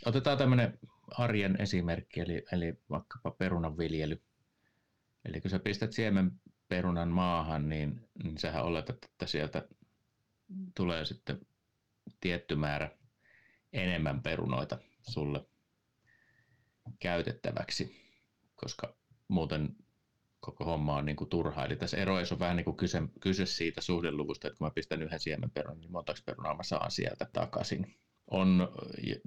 Otetaan 0.05 0.39
tämmöinen 0.39 0.79
arjen 1.19 1.61
esimerkki, 1.61 2.21
eli, 2.21 2.45
eli 2.53 2.75
vaikkapa 2.91 3.31
perunan 3.31 3.79
viljely. 3.79 4.23
Eli 5.25 5.41
kun 5.41 5.51
sä 5.51 5.59
pistät 5.59 5.93
siemen 5.93 6.41
perunan 6.69 7.09
maahan, 7.09 7.69
niin, 7.69 8.09
niin 8.25 8.39
sähän 8.39 8.65
oletat, 8.65 9.05
että 9.05 9.27
sieltä 9.27 9.69
tulee 10.77 11.05
sitten 11.05 11.41
tietty 12.21 12.57
määrä 12.57 12.91
enemmän 13.73 14.23
perunoita 14.23 14.79
sulle 15.11 15.47
käytettäväksi, 17.01 17.97
koska 18.55 18.97
muuten 19.29 19.77
koko 20.45 20.65
homma 20.65 20.97
on 20.97 21.07
niin 21.07 21.17
kuin 21.17 21.31
turha. 21.31 21.65
Eli 21.65 21.77
tässä 21.77 21.97
eroissa 21.97 22.35
on 22.35 22.39
vähän 22.39 22.57
niin 22.57 22.65
kuin 22.65 22.77
kyse, 22.77 23.03
kyse 23.21 23.47
siitä 23.47 23.81
suhdeluvusta, 23.81 24.49
että 24.49 24.59
kun 24.59 24.67
mä 24.67 24.71
pistän 24.71 25.03
yhden 25.03 25.21
siemenperunan, 25.21 25.81
niin 25.81 25.93
montako 25.93 26.19
perunaa 26.27 26.57
mä 26.57 26.63
saan 26.63 26.91
sieltä 26.91 27.27
takaisin. 27.33 27.95
On 28.31 28.69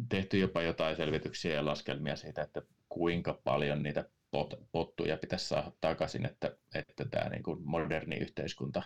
tehty 0.10 0.40
jopa 0.40 0.62
jotain 0.62 0.96
selvityksiä 0.96 1.54
ja 1.54 1.66
laskelmia 1.66 2.16
siitä, 2.16 2.42
että 2.42 2.62
kuinka 2.90 3.42
paljon 3.44 3.84
niitä 3.84 4.10
pot, 4.32 4.54
pottuja 4.72 5.18
pitäisi 5.18 5.48
saada 5.48 5.72
takaisin, 5.82 6.26
että, 6.26 6.58
että 6.76 7.06
tämä 7.06 7.30
niin 7.30 7.44
kuin 7.44 7.62
moderni 7.64 8.16
yhteiskunta 8.16 8.84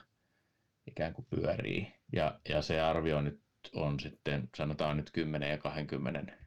ikään 0.88 1.14
kuin 1.14 1.28
pyörii. 1.30 1.94
Ja, 2.14 2.40
ja 2.50 2.62
se 2.62 2.82
arvio 2.82 3.22
nyt 3.22 3.42
on 3.76 4.00
sitten, 4.00 4.50
sanotaan 4.58 4.98
nyt 4.98 5.12
10 5.12 5.50
ja 5.50 5.58
20 5.58 6.41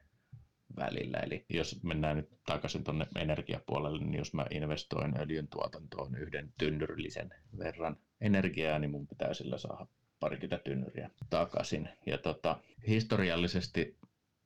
välillä. 0.76 1.19
Eli 1.19 1.45
jos 1.50 1.83
mennään 1.83 2.16
nyt 2.16 2.28
takaisin 2.47 2.85
tuonne 2.85 3.07
energiapuolelle, 3.16 4.04
niin 4.04 4.19
jos 4.19 4.35
mä 4.35 4.47
investoin 4.50 5.21
öljyn 5.21 5.49
tuotantoon 5.49 6.14
yhden 6.14 6.52
tynnyrillisen 6.59 7.35
verran 7.59 7.97
energiaa, 8.21 8.78
niin 8.78 8.90
mun 8.90 9.07
pitää 9.07 9.35
sillä 9.35 9.59
saada 9.59 9.87
parikymmentä 10.21 10.64
tynnyriä 10.64 11.11
takaisin. 11.31 11.88
Ja 12.07 12.19
tota, 12.19 12.61
historiallisesti 12.87 13.99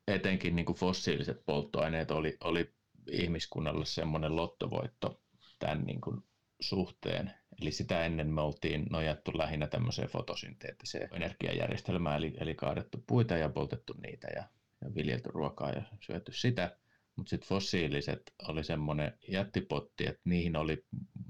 etenkin 0.09 0.57
niin 0.57 0.67
kuin 0.67 0.79
fossiiliset 0.79 1.45
polttoaineet 1.47 2.11
oli, 2.11 2.37
oli 2.45 2.73
ihmiskunnalle 3.11 3.87
semmoinen 3.87 4.37
lottovoitto 4.37 5.21
tämän 5.59 5.85
niin 5.85 6.01
kuin 6.01 6.23
suhteen. 6.61 7.33
Eli 7.63 7.73
sitä 7.73 8.05
ennen 8.05 8.27
me 8.29 8.41
oltiin 8.41 8.87
nojattu 8.91 9.39
lähinnä 9.39 9.67
tämmöiseen 9.67 10.09
fotosynteettiseen 10.09 11.09
energiajärjestelmään, 11.13 12.17
eli, 12.17 12.35
eli 12.41 12.55
kaadettu 12.55 13.05
puita 13.07 13.37
ja 13.37 13.49
poltettu 13.49 13.95
niitä 14.03 14.29
ja, 14.37 14.45
ja 14.85 14.95
viljelty 14.95 15.31
ruokaa 15.33 15.71
ja 15.71 15.83
syöty 16.01 16.33
sitä. 16.33 16.77
Mutta 17.17 17.31
sitten 17.31 17.49
fossiiliset 17.49 18.35
oli 18.49 18.65
semmoinen 18.65 19.19
jättipotti, 19.29 20.07
että 20.07 20.21
niihin 20.25 20.57
oli 20.57 20.85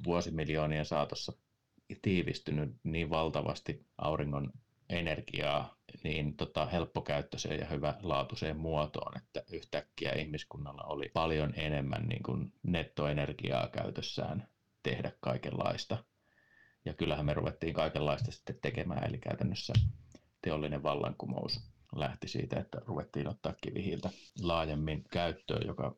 vuosimiljoonien 0.05 0.85
saatossa 0.85 1.33
tiivistynyt 2.03 2.77
niin 2.85 3.11
valtavasti 3.11 3.87
auringon 3.99 4.53
energiaa 4.89 5.77
niin 6.05 6.37
tota, 6.37 6.67
helppokäyttöiseen 6.67 7.61
ja 7.61 7.67
hyvälaatuiseen 7.67 8.57
muotoon, 8.57 9.17
että 9.17 9.43
yhtäkkiä 9.53 10.13
ihmiskunnalla 10.13 10.83
oli 10.83 11.11
paljon 11.15 11.53
enemmän 11.57 12.07
niin 12.07 12.23
kuin 12.23 12.53
nettoenergiaa 12.63 13.69
käytössään 13.69 14.49
tehdä 14.83 15.13
kaikenlaista. 15.21 16.05
Ja 16.85 16.95
kyllähän 16.95 17.27
me 17.27 17.35
ruvettiin 17.35 17.75
kaikenlaista 17.75 18.33
sitten 18.33 18.59
tekemään, 18.63 19.09
eli 19.09 19.19
käytännössä 19.19 19.73
teollinen 20.43 20.83
vallankumous 20.83 21.78
lähti 21.97 22.29
siitä, 22.29 22.61
että 22.61 22.79
ruvettiin 22.87 23.29
ottaa 23.29 23.55
kivihiiltä 23.61 24.11
laajemmin 24.43 25.05
käyttöön, 25.11 25.67
joka 25.67 25.97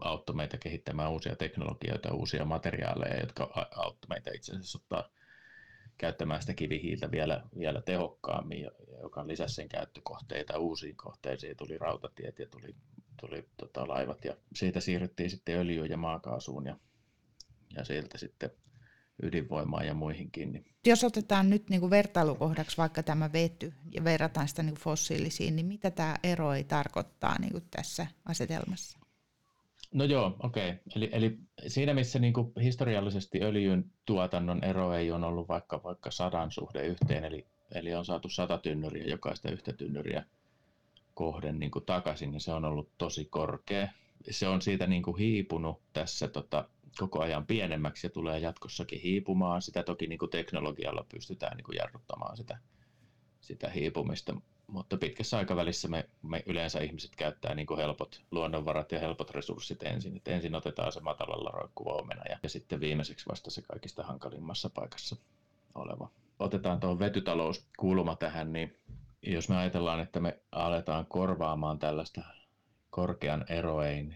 auttoi 0.00 0.36
meitä 0.36 0.58
kehittämään 0.58 1.10
uusia 1.10 1.36
teknologioita, 1.36 2.14
uusia 2.14 2.44
materiaaleja, 2.44 3.20
jotka 3.20 3.68
auttoi 3.76 4.08
meitä 4.08 4.30
itse 4.34 4.52
asiassa 4.52 4.78
ottaa 4.78 5.08
käyttämään 5.98 6.40
sitä 6.40 6.54
kivihiiltä 6.54 7.10
vielä, 7.10 7.44
vielä 7.58 7.82
tehokkaammin, 7.82 8.70
joka 9.02 9.26
lisäsi 9.26 9.54
sen 9.54 9.68
käyttökohteita 9.68 10.58
uusiin 10.58 10.96
kohteisiin. 10.96 11.56
Tuli 11.56 11.78
rautatiet 11.78 12.38
ja 12.38 12.46
tuli, 12.48 12.74
tuli 13.20 13.48
tota, 13.56 13.88
laivat 13.88 14.24
ja 14.24 14.36
siitä 14.54 14.80
siirryttiin 14.80 15.30
sitten 15.30 15.58
öljyyn 15.58 15.90
ja 15.90 15.96
maakaasuun 15.96 16.66
ja, 16.66 16.76
ja 17.76 17.84
sieltä 17.84 18.18
sitten 18.18 18.50
ydinvoimaan 19.22 19.86
ja 19.86 19.94
muihinkin. 19.94 20.52
Niin. 20.52 20.64
Jos 20.86 21.04
otetaan 21.04 21.50
nyt 21.50 21.70
niin 21.70 21.80
kuin 21.80 21.90
vertailukohdaksi 21.90 22.76
vaikka 22.76 23.02
tämä 23.02 23.32
vety 23.32 23.72
ja 23.90 24.04
verrataan 24.04 24.48
sitä 24.48 24.62
niin 24.62 24.74
kuin 24.74 24.82
fossiilisiin, 24.82 25.56
niin 25.56 25.66
mitä 25.66 25.90
tämä 25.90 26.16
ero 26.22 26.52
ei 26.52 26.64
tarkoittaa 26.64 27.38
niin 27.38 27.52
kuin 27.52 27.64
tässä 27.70 28.06
asetelmassa? 28.24 28.98
No 29.92 30.04
joo, 30.04 30.36
okei. 30.42 30.70
Okay. 30.70 30.80
Eli, 30.96 31.08
eli 31.12 31.38
siinä 31.66 31.94
missä 31.94 32.18
niin 32.18 32.32
kuin 32.32 32.52
historiallisesti 32.62 33.42
öljyn 33.42 33.84
tuotannon 34.04 34.64
ero 34.64 34.94
ei 34.94 35.10
ole 35.10 35.26
ollut 35.26 35.48
vaikka, 35.48 35.82
vaikka 35.82 36.10
sadan 36.10 36.50
suhde 36.50 36.86
yhteen, 36.86 37.24
eli, 37.24 37.46
eli 37.74 37.94
on 37.94 38.04
saatu 38.04 38.28
sata 38.28 38.58
tynnyriä 38.58 39.04
jokaista 39.04 39.50
yhtä 39.50 39.72
tynnyriä 39.72 40.24
kohden 41.14 41.58
niin 41.58 41.70
kuin 41.70 41.84
takaisin, 41.84 42.30
niin 42.30 42.40
se 42.40 42.52
on 42.52 42.64
ollut 42.64 42.90
tosi 42.98 43.24
korkea. 43.24 43.88
Se 44.30 44.48
on 44.48 44.62
siitä 44.62 44.86
niin 44.86 45.02
kuin 45.02 45.16
hiipunut 45.16 45.80
tässä 45.92 46.28
tota, 46.28 46.68
koko 46.98 47.20
ajan 47.20 47.46
pienemmäksi 47.46 48.06
ja 48.06 48.10
tulee 48.10 48.38
jatkossakin 48.38 49.00
hiipumaan. 49.00 49.62
Sitä 49.62 49.82
toki 49.82 50.06
niin 50.06 50.18
kuin 50.18 50.30
teknologialla 50.30 51.06
pystytään 51.08 51.56
niin 51.56 51.64
kuin 51.64 51.76
jarruttamaan 51.76 52.36
sitä, 52.36 52.58
sitä 53.40 53.70
hiipumista, 53.70 54.34
mutta 54.66 54.96
pitkässä 54.96 55.38
aikavälissä 55.38 55.88
me, 55.88 56.08
me 56.22 56.42
yleensä 56.46 56.80
ihmiset 56.80 57.16
käyttää 57.16 57.54
niin 57.54 57.66
kuin 57.66 57.80
helpot 57.80 58.22
luonnonvarat 58.30 58.92
ja 58.92 59.00
helpot 59.00 59.30
resurssit 59.30 59.82
ensin. 59.82 60.16
Et 60.16 60.28
ensin 60.28 60.54
otetaan 60.54 60.92
se 60.92 61.00
matalalla 61.00 61.50
roikkuva 61.50 61.92
omena 61.92 62.22
ja, 62.28 62.38
ja 62.42 62.48
sitten 62.48 62.80
viimeiseksi 62.80 63.26
vasta 63.28 63.50
se 63.50 63.62
kaikista 63.62 64.02
hankalimmassa 64.02 64.70
paikassa 64.70 65.16
oleva. 65.74 66.10
Otetaan 66.38 66.80
tuo 66.80 66.98
vetytalouskulma 66.98 68.16
tähän, 68.16 68.52
niin 68.52 68.78
jos 69.22 69.48
me 69.48 69.56
ajatellaan, 69.56 70.00
että 70.00 70.20
me 70.20 70.38
aletaan 70.52 71.06
korvaamaan 71.06 71.78
tällaista 71.78 72.20
korkean 72.90 73.44
eroein 73.48 74.14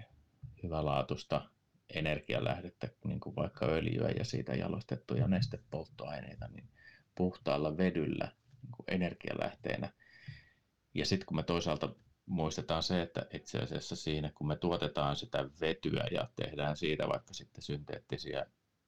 hyvälaatuista 0.63 1.51
energialähdettä, 1.95 2.89
niin 3.05 3.21
kuin 3.21 3.37
vaikka 3.37 3.67
öljyä 3.67 4.09
ja 4.19 4.25
siitä 4.25 4.55
jalostettuja 4.55 5.29
nestepolttoaineita, 5.29 6.49
niin 6.49 6.69
puhtaalla 7.15 7.77
vedyllä 7.77 8.33
niin 8.63 8.73
kuin 8.73 8.85
energialähteenä– 8.89 9.93
ja 10.95 11.07
sitten 11.07 11.27
kun 11.27 11.37
me 11.37 11.43
toisaalta 11.43 11.95
muistetaan 12.27 12.83
se, 12.83 13.03
että 13.03 13.27
itse 13.33 13.59
asiassa 13.59 13.97
siinä, 13.97 14.31
kun 14.35 14.47
me 14.47 14.57
tuotetaan 14.57 15.17
sitä 15.17 15.51
vetyä 15.61 16.05
ja 16.11 16.29
tehdään 16.37 16.77
siitä 16.77 17.09
vaikka 17.09 17.35
sitten 17.35 17.63
synteettisiä 17.63 18.47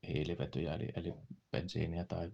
hiilivetyjä, 0.09 0.75
eli, 0.75 0.89
eli 0.97 1.15
bensiiniä 1.51 2.05
tai 2.05 2.31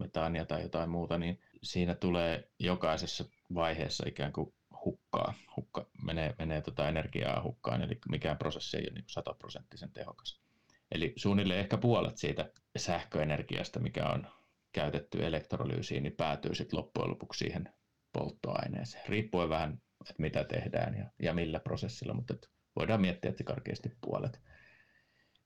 metaania 0.00 0.44
tai 0.44 0.62
jotain 0.62 0.90
muuta, 0.90 1.18
niin 1.18 1.40
siinä 1.62 1.94
tulee 1.94 2.50
jokaisessa 2.58 3.24
vaiheessa 3.54 4.04
ikään 4.08 4.32
kuin 4.32 4.54
hukkaa, 4.84 5.34
hukka 5.56 5.86
menee, 6.02 6.34
menee 6.38 6.62
tota 6.62 6.88
energiaa 6.88 7.42
hukkaan, 7.42 7.82
eli 7.82 7.98
mikään 8.08 8.38
prosessi 8.38 8.76
ei 8.76 8.82
ole 8.82 8.94
niin 8.94 9.04
sataprosenttisen 9.08 9.92
tehokas. 9.92 10.40
Eli 10.92 11.12
suunnilleen 11.16 11.60
ehkä 11.60 11.78
puolet 11.78 12.18
siitä 12.18 12.52
sähköenergiasta, 12.76 13.80
mikä 13.80 14.08
on 14.08 14.26
käytetty 14.72 15.26
elektrolyysiin, 15.26 16.02
niin 16.02 16.16
päätyy 16.16 16.54
sitten 16.54 16.78
loppujen 16.78 17.10
lopuksi 17.10 17.38
siihen 17.38 17.68
polttoaineeseen, 18.12 19.08
riippuen 19.08 19.48
vähän, 19.48 19.82
että 20.10 20.22
mitä 20.22 20.44
tehdään 20.44 20.98
ja, 20.98 21.10
ja 21.22 21.34
millä 21.34 21.60
prosessilla, 21.60 22.14
mutta 22.14 22.34
että 22.34 22.48
voidaan 22.76 23.00
miettiä, 23.00 23.30
että 23.30 23.44
karkeasti 23.44 23.96
puolet. 24.00 24.40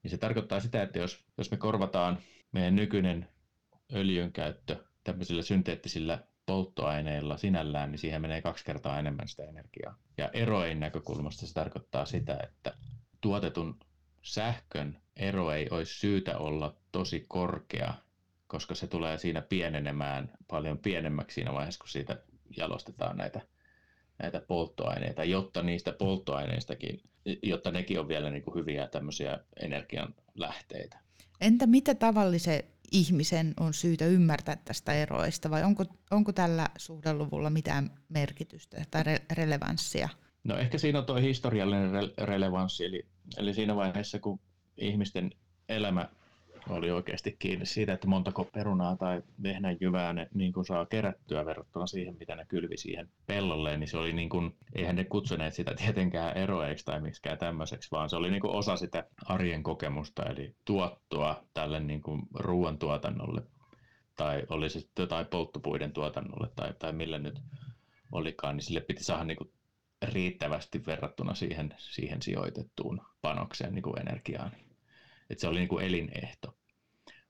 Niin 0.03 0.11
se 0.11 0.19
tarkoittaa 0.19 0.61
sitä, 0.61 0.83
että 0.83 0.99
jos, 0.99 1.25
jos 1.39 1.51
me 1.51 1.57
korvataan 1.57 2.19
meidän 2.53 2.77
nykyinen 2.77 3.29
öljyn 3.95 4.33
käyttö 4.33 4.85
tämmöisillä 5.05 5.43
synteettisillä 5.43 6.25
polttoaineilla 6.47 7.37
sinällään, 7.37 7.91
niin 7.91 7.99
siihen 7.99 8.23
menee 8.23 8.43
kaksi 8.43 8.65
kertaa 8.65 8.99
enemmän 8.99 9.29
sitä 9.29 9.45
energiaa. 9.45 9.99
Ja 10.19 10.31
erojen 10.33 10.81
näkökulmasta 10.81 11.47
se 11.47 11.55
tarkoittaa 11.55 12.07
sitä, 12.07 12.39
että 12.43 12.75
tuotetun 13.21 13.79
sähkön 14.23 15.01
ero 15.17 15.53
ei 15.53 15.69
olisi 15.71 15.95
syytä 15.95 16.39
olla 16.39 16.77
tosi 16.93 17.25
korkea, 17.29 17.95
koska 18.47 18.75
se 18.75 18.87
tulee 18.87 19.19
siinä 19.19 19.43
pienenemään 19.43 20.33
paljon 20.49 20.79
pienemmäksi 20.79 21.35
siinä 21.35 21.53
vaiheessa, 21.53 21.81
kun 21.81 21.89
siitä 21.89 22.23
jalostetaan 22.57 23.17
näitä, 23.17 23.41
näitä 24.19 24.41
polttoaineita, 24.41 25.25
jotta 25.25 25.63
niistä 25.63 25.93
polttoaineistakin, 25.93 27.01
jotta 27.43 27.71
nekin 27.71 28.01
on 28.01 28.09
vielä 28.09 28.31
niin 28.31 28.43
kuin 28.43 28.55
hyviä 28.55 28.87
tämmöisiä 28.87 29.39
energian 29.63 30.15
lähteitä. 30.35 31.06
Entä 31.41 31.67
mitä 31.67 31.95
tavallisen 31.95 32.63
ihmisen 32.93 33.55
on 33.61 33.75
syytä 33.75 34.07
ymmärtää 34.07 34.57
tästä 34.65 34.93
eroista 34.93 35.51
vai 35.51 35.63
onko, 35.65 35.85
onko 36.11 36.33
tällä 36.33 36.69
suhdeluvulla 36.79 37.51
mitään 37.51 37.91
merkitystä 38.09 38.85
tai 38.91 39.03
re- 39.03 39.25
relevanssia? 39.33 40.09
No 40.45 40.57
ehkä 40.57 40.79
siinä 40.79 40.99
on 40.99 41.07
tuo 41.07 41.17
historiallinen 41.17 41.91
re- 41.91 42.25
relevanssi, 42.25 42.85
eli, 42.85 43.07
eli 43.37 43.55
siinä 43.55 43.77
vaiheessa 43.77 44.19
kun 44.19 44.41
ihmisten 44.77 45.31
elämä 45.69 46.09
oli 46.69 46.91
oikeasti 46.91 47.37
kiinni 47.39 47.67
siitä, 47.67 47.93
että 47.93 48.07
montako 48.07 48.45
perunaa 48.45 48.97
tai 48.97 49.23
vehnänjyvää 49.43 50.13
ne 50.13 50.29
niin 50.35 50.53
kuin 50.53 50.67
saa 50.67 50.87
kerättyä 50.87 51.47
verrattuna 51.47 51.87
siihen, 51.87 52.17
mitä 52.19 52.37
ne 52.37 52.45
kylvi 52.49 52.77
siihen 52.77 53.09
pellolle, 53.27 53.77
niin 53.77 53.89
se 53.89 53.99
oli 53.99 54.13
niin 54.13 54.29
kuin, 54.29 54.57
eihän 54.75 54.97
ne 54.97 55.05
kutsuneet 55.05 55.55
sitä 55.55 55.75
tietenkään 55.75 56.37
eroeiksi 56.37 56.85
tai 56.85 57.01
miksikään 57.01 57.39
tämmöiseksi, 57.39 57.91
vaan 57.91 58.11
se 58.11 58.17
oli 58.17 58.31
niin 58.31 58.41
kuin 58.41 58.55
osa 58.55 58.77
sitä 58.77 59.05
arjen 59.25 59.63
kokemusta, 59.63 60.23
eli 60.23 60.55
tuottoa 60.65 61.45
tälle 61.55 61.81
niin 61.81 62.03
kuin 62.03 62.23
ruoantuotannolle 62.35 63.43
tai 64.17 64.43
oli 64.49 64.71
se 64.71 64.81
sitten 64.81 65.03
jotain 65.03 65.27
polttopuiden 65.27 65.93
tuotannolle 65.93 66.49
tai, 66.57 66.75
tai 66.79 66.93
millä 66.93 67.19
nyt 67.19 67.41
olikaan, 68.13 68.57
niin 68.57 68.65
sille 68.65 68.81
piti 68.81 69.05
saada 69.05 69.25
niin 69.25 69.37
kuin 69.37 69.51
riittävästi 70.03 70.87
verrattuna 70.87 71.35
siihen, 71.35 71.75
siihen 71.79 72.23
sijoitettuun 72.23 73.01
panokseen 73.23 73.75
niin 73.75 73.83
kuin 73.83 74.01
energiaan. 74.01 74.53
Et 75.31 75.39
se 75.39 75.49
oli 75.49 75.59
niin 75.59 75.69
kuin 75.69 75.85
elinehto. 75.85 76.57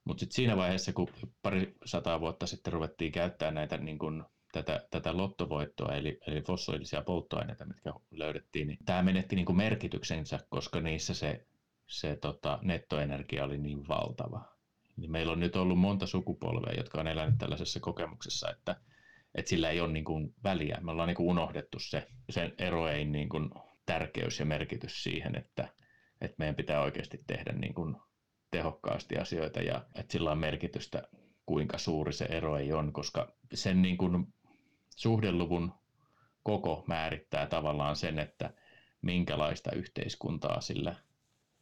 Mutta 0.03 0.19
sitten 0.19 0.35
siinä 0.35 0.57
vaiheessa, 0.57 0.93
kun 0.93 1.07
pari 1.41 1.75
sataa 1.85 2.19
vuotta 2.19 2.47
sitten 2.47 2.73
ruvettiin 2.73 3.11
käyttää 3.11 3.51
näitä 3.51 3.77
niin 3.77 3.99
kuin 3.99 4.23
tätä, 4.51 4.87
tätä 4.91 5.17
lottovoittoa, 5.17 5.95
eli, 5.95 6.19
eli 6.27 6.41
fossiilisia 6.41 7.01
polttoaineita, 7.01 7.65
mitkä 7.65 7.93
löydettiin, 8.11 8.67
niin 8.67 8.77
tämä 8.85 9.03
menetti 9.03 9.35
niin 9.35 9.45
kuin 9.45 9.57
merkityksensä, 9.57 10.39
koska 10.49 10.81
niissä 10.81 11.13
se, 11.13 11.45
se 11.87 12.15
tota, 12.15 12.59
nettoenergia 12.61 13.43
oli 13.43 13.57
niin 13.57 13.87
valtava. 13.87 14.57
Niin 14.97 15.11
meillä 15.11 15.31
on 15.31 15.39
nyt 15.39 15.55
ollut 15.55 15.79
monta 15.79 16.07
sukupolvea, 16.07 16.73
jotka 16.77 16.99
on 16.99 17.07
elänyt 17.07 17.37
tällaisessa 17.37 17.79
kokemuksessa, 17.79 18.51
että, 18.51 18.75
että 19.35 19.49
sillä 19.49 19.69
ei 19.69 19.81
ole 19.81 19.93
niin 19.93 20.05
kuin 20.05 20.33
väliä. 20.43 20.77
Me 20.81 20.91
ollaan 20.91 21.07
niin 21.07 21.15
kuin 21.15 21.29
unohdettu 21.29 21.79
se, 21.79 22.07
sen 22.29 22.53
eroein 22.57 23.11
niin 23.11 23.29
kuin 23.29 23.49
tärkeys 23.85 24.39
ja 24.39 24.45
merkitys 24.45 25.03
siihen, 25.03 25.35
että, 25.37 25.73
että 26.21 26.35
meidän 26.37 26.55
pitää 26.55 26.81
oikeasti 26.81 27.23
tehdä 27.27 27.51
niin 27.51 27.73
kuin 27.73 27.95
tehokkaasti 28.51 29.17
asioita 29.17 29.61
ja 29.61 29.85
että 29.95 30.11
sillä 30.11 30.31
on 30.31 30.37
merkitystä, 30.37 31.03
kuinka 31.45 31.77
suuri 31.77 32.13
se 32.13 32.25
ero 32.25 32.57
ei 32.57 32.73
on, 32.73 32.93
koska 32.93 33.35
sen 33.53 33.81
niin 33.81 33.97
kuin 33.97 34.33
suhdeluvun 34.95 35.73
koko 36.43 36.83
määrittää 36.87 37.47
tavallaan 37.47 37.95
sen, 37.95 38.19
että 38.19 38.53
minkälaista 39.01 39.71
yhteiskuntaa 39.71 40.61
sillä 40.61 40.95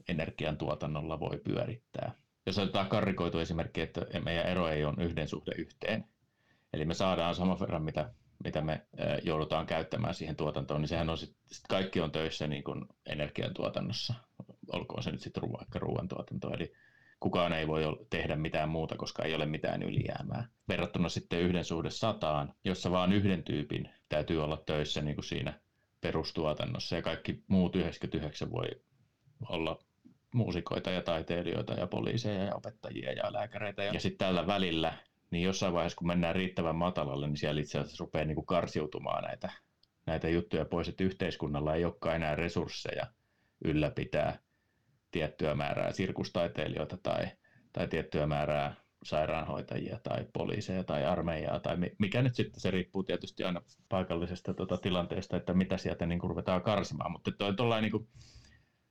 energiantuotannolla 0.07 1.19
voi 1.19 1.37
pyörittää. 1.37 2.11
Jos 2.45 2.57
otetaan 2.57 2.87
karrikoitu 2.87 3.39
esimerkki, 3.39 3.81
että 3.81 4.01
meidän 4.23 4.45
ero 4.45 4.67
ei 4.67 4.85
ole 4.85 5.03
yhden 5.03 5.27
suhde 5.27 5.51
yhteen, 5.57 6.05
eli 6.73 6.85
me 6.85 6.93
saadaan 6.93 7.35
saman 7.35 7.59
verran, 7.59 7.83
mitä, 7.83 8.13
mitä 8.43 8.61
me 8.61 8.85
joudutaan 9.23 9.65
käyttämään 9.65 10.13
siihen 10.13 10.35
tuotantoon, 10.35 10.81
niin 10.81 10.89
sehän 10.89 11.09
on 11.09 11.17
sit, 11.17 11.35
sit 11.45 11.67
kaikki 11.69 12.01
on 12.01 12.11
töissä 12.11 12.47
niin 12.47 12.63
kuin 12.63 12.85
energiantuotannossa, 13.05 14.13
olkoon 14.71 15.03
se 15.03 15.11
nyt 15.11 15.21
sitten 15.21 15.43
vaikka 15.43 15.79
ruoantuotanto, 15.79 16.53
eli 16.53 16.73
kukaan 17.19 17.53
ei 17.53 17.67
voi 17.67 17.83
tehdä 18.09 18.35
mitään 18.35 18.69
muuta, 18.69 18.95
koska 18.97 19.23
ei 19.23 19.35
ole 19.35 19.45
mitään 19.45 19.83
ylijäämää. 19.83 20.47
Verrattuna 20.67 21.09
sitten 21.09 21.39
yhden 21.39 21.65
suhde 21.65 21.89
sataan, 21.89 22.53
jossa 22.63 22.91
vain 22.91 23.13
yhden 23.13 23.43
tyypin 23.43 23.89
täytyy 24.09 24.43
olla 24.43 24.63
töissä 24.65 25.01
niin 25.01 25.15
kuin 25.15 25.25
siinä 25.25 25.59
perustuotannossa 26.01 26.95
ja 26.95 27.01
kaikki 27.01 27.43
muut 27.47 27.75
99 27.75 28.51
voi 28.51 28.67
olla 29.49 29.79
muusikoita 30.33 30.91
ja 30.91 31.01
taiteilijoita 31.01 31.73
ja 31.73 31.87
poliiseja 31.87 32.43
ja 32.43 32.55
opettajia 32.55 33.11
ja 33.11 33.33
lääkäreitä. 33.33 33.83
Ja 33.83 33.99
sitten 33.99 34.27
tällä 34.27 34.47
välillä, 34.47 34.93
niin 35.35 35.45
jossain 35.45 35.73
vaiheessa 35.73 35.97
kun 35.97 36.07
mennään 36.07 36.35
riittävän 36.35 36.75
matalalle, 36.75 37.27
niin 37.27 37.37
siellä 37.37 37.61
itse 37.61 37.79
asiassa 37.79 38.03
rupeaa 38.03 38.25
niin 38.25 38.35
kuin 38.35 38.45
karsiutumaan 38.45 39.23
näitä, 39.23 39.49
näitä 40.05 40.29
juttuja 40.29 40.65
pois, 40.65 40.87
että 40.87 41.03
yhteiskunnalla 41.03 41.75
ei 41.75 41.85
olekaan 41.85 42.15
enää 42.15 42.35
resursseja 42.35 43.07
ylläpitää 43.65 44.39
tiettyä 45.11 45.55
määrää 45.55 45.91
sirkustaiteilijoita 45.91 46.97
tai, 47.03 47.25
tai 47.73 47.87
tiettyä 47.87 48.27
määrää 48.27 48.75
sairaanhoitajia 49.03 49.99
tai 50.03 50.25
poliiseja 50.33 50.83
tai 50.83 51.05
armeijaa 51.05 51.59
tai 51.59 51.77
mikä 51.99 52.21
nyt 52.21 52.35
sitten, 52.35 52.61
se 52.61 52.71
riippuu 52.71 53.03
tietysti 53.03 53.43
aina 53.43 53.61
paikallisesta 53.89 54.53
tuota, 54.53 54.77
tilanteesta, 54.77 55.37
että 55.37 55.53
mitä 55.53 55.77
sieltä 55.77 56.05
niin 56.05 56.19
kuin 56.19 56.29
ruvetaan 56.29 56.61
karsimaan, 56.61 57.11
mutta 57.11 57.31
tuo 57.57 57.81
niin 57.81 57.91
kuin, 57.91 58.07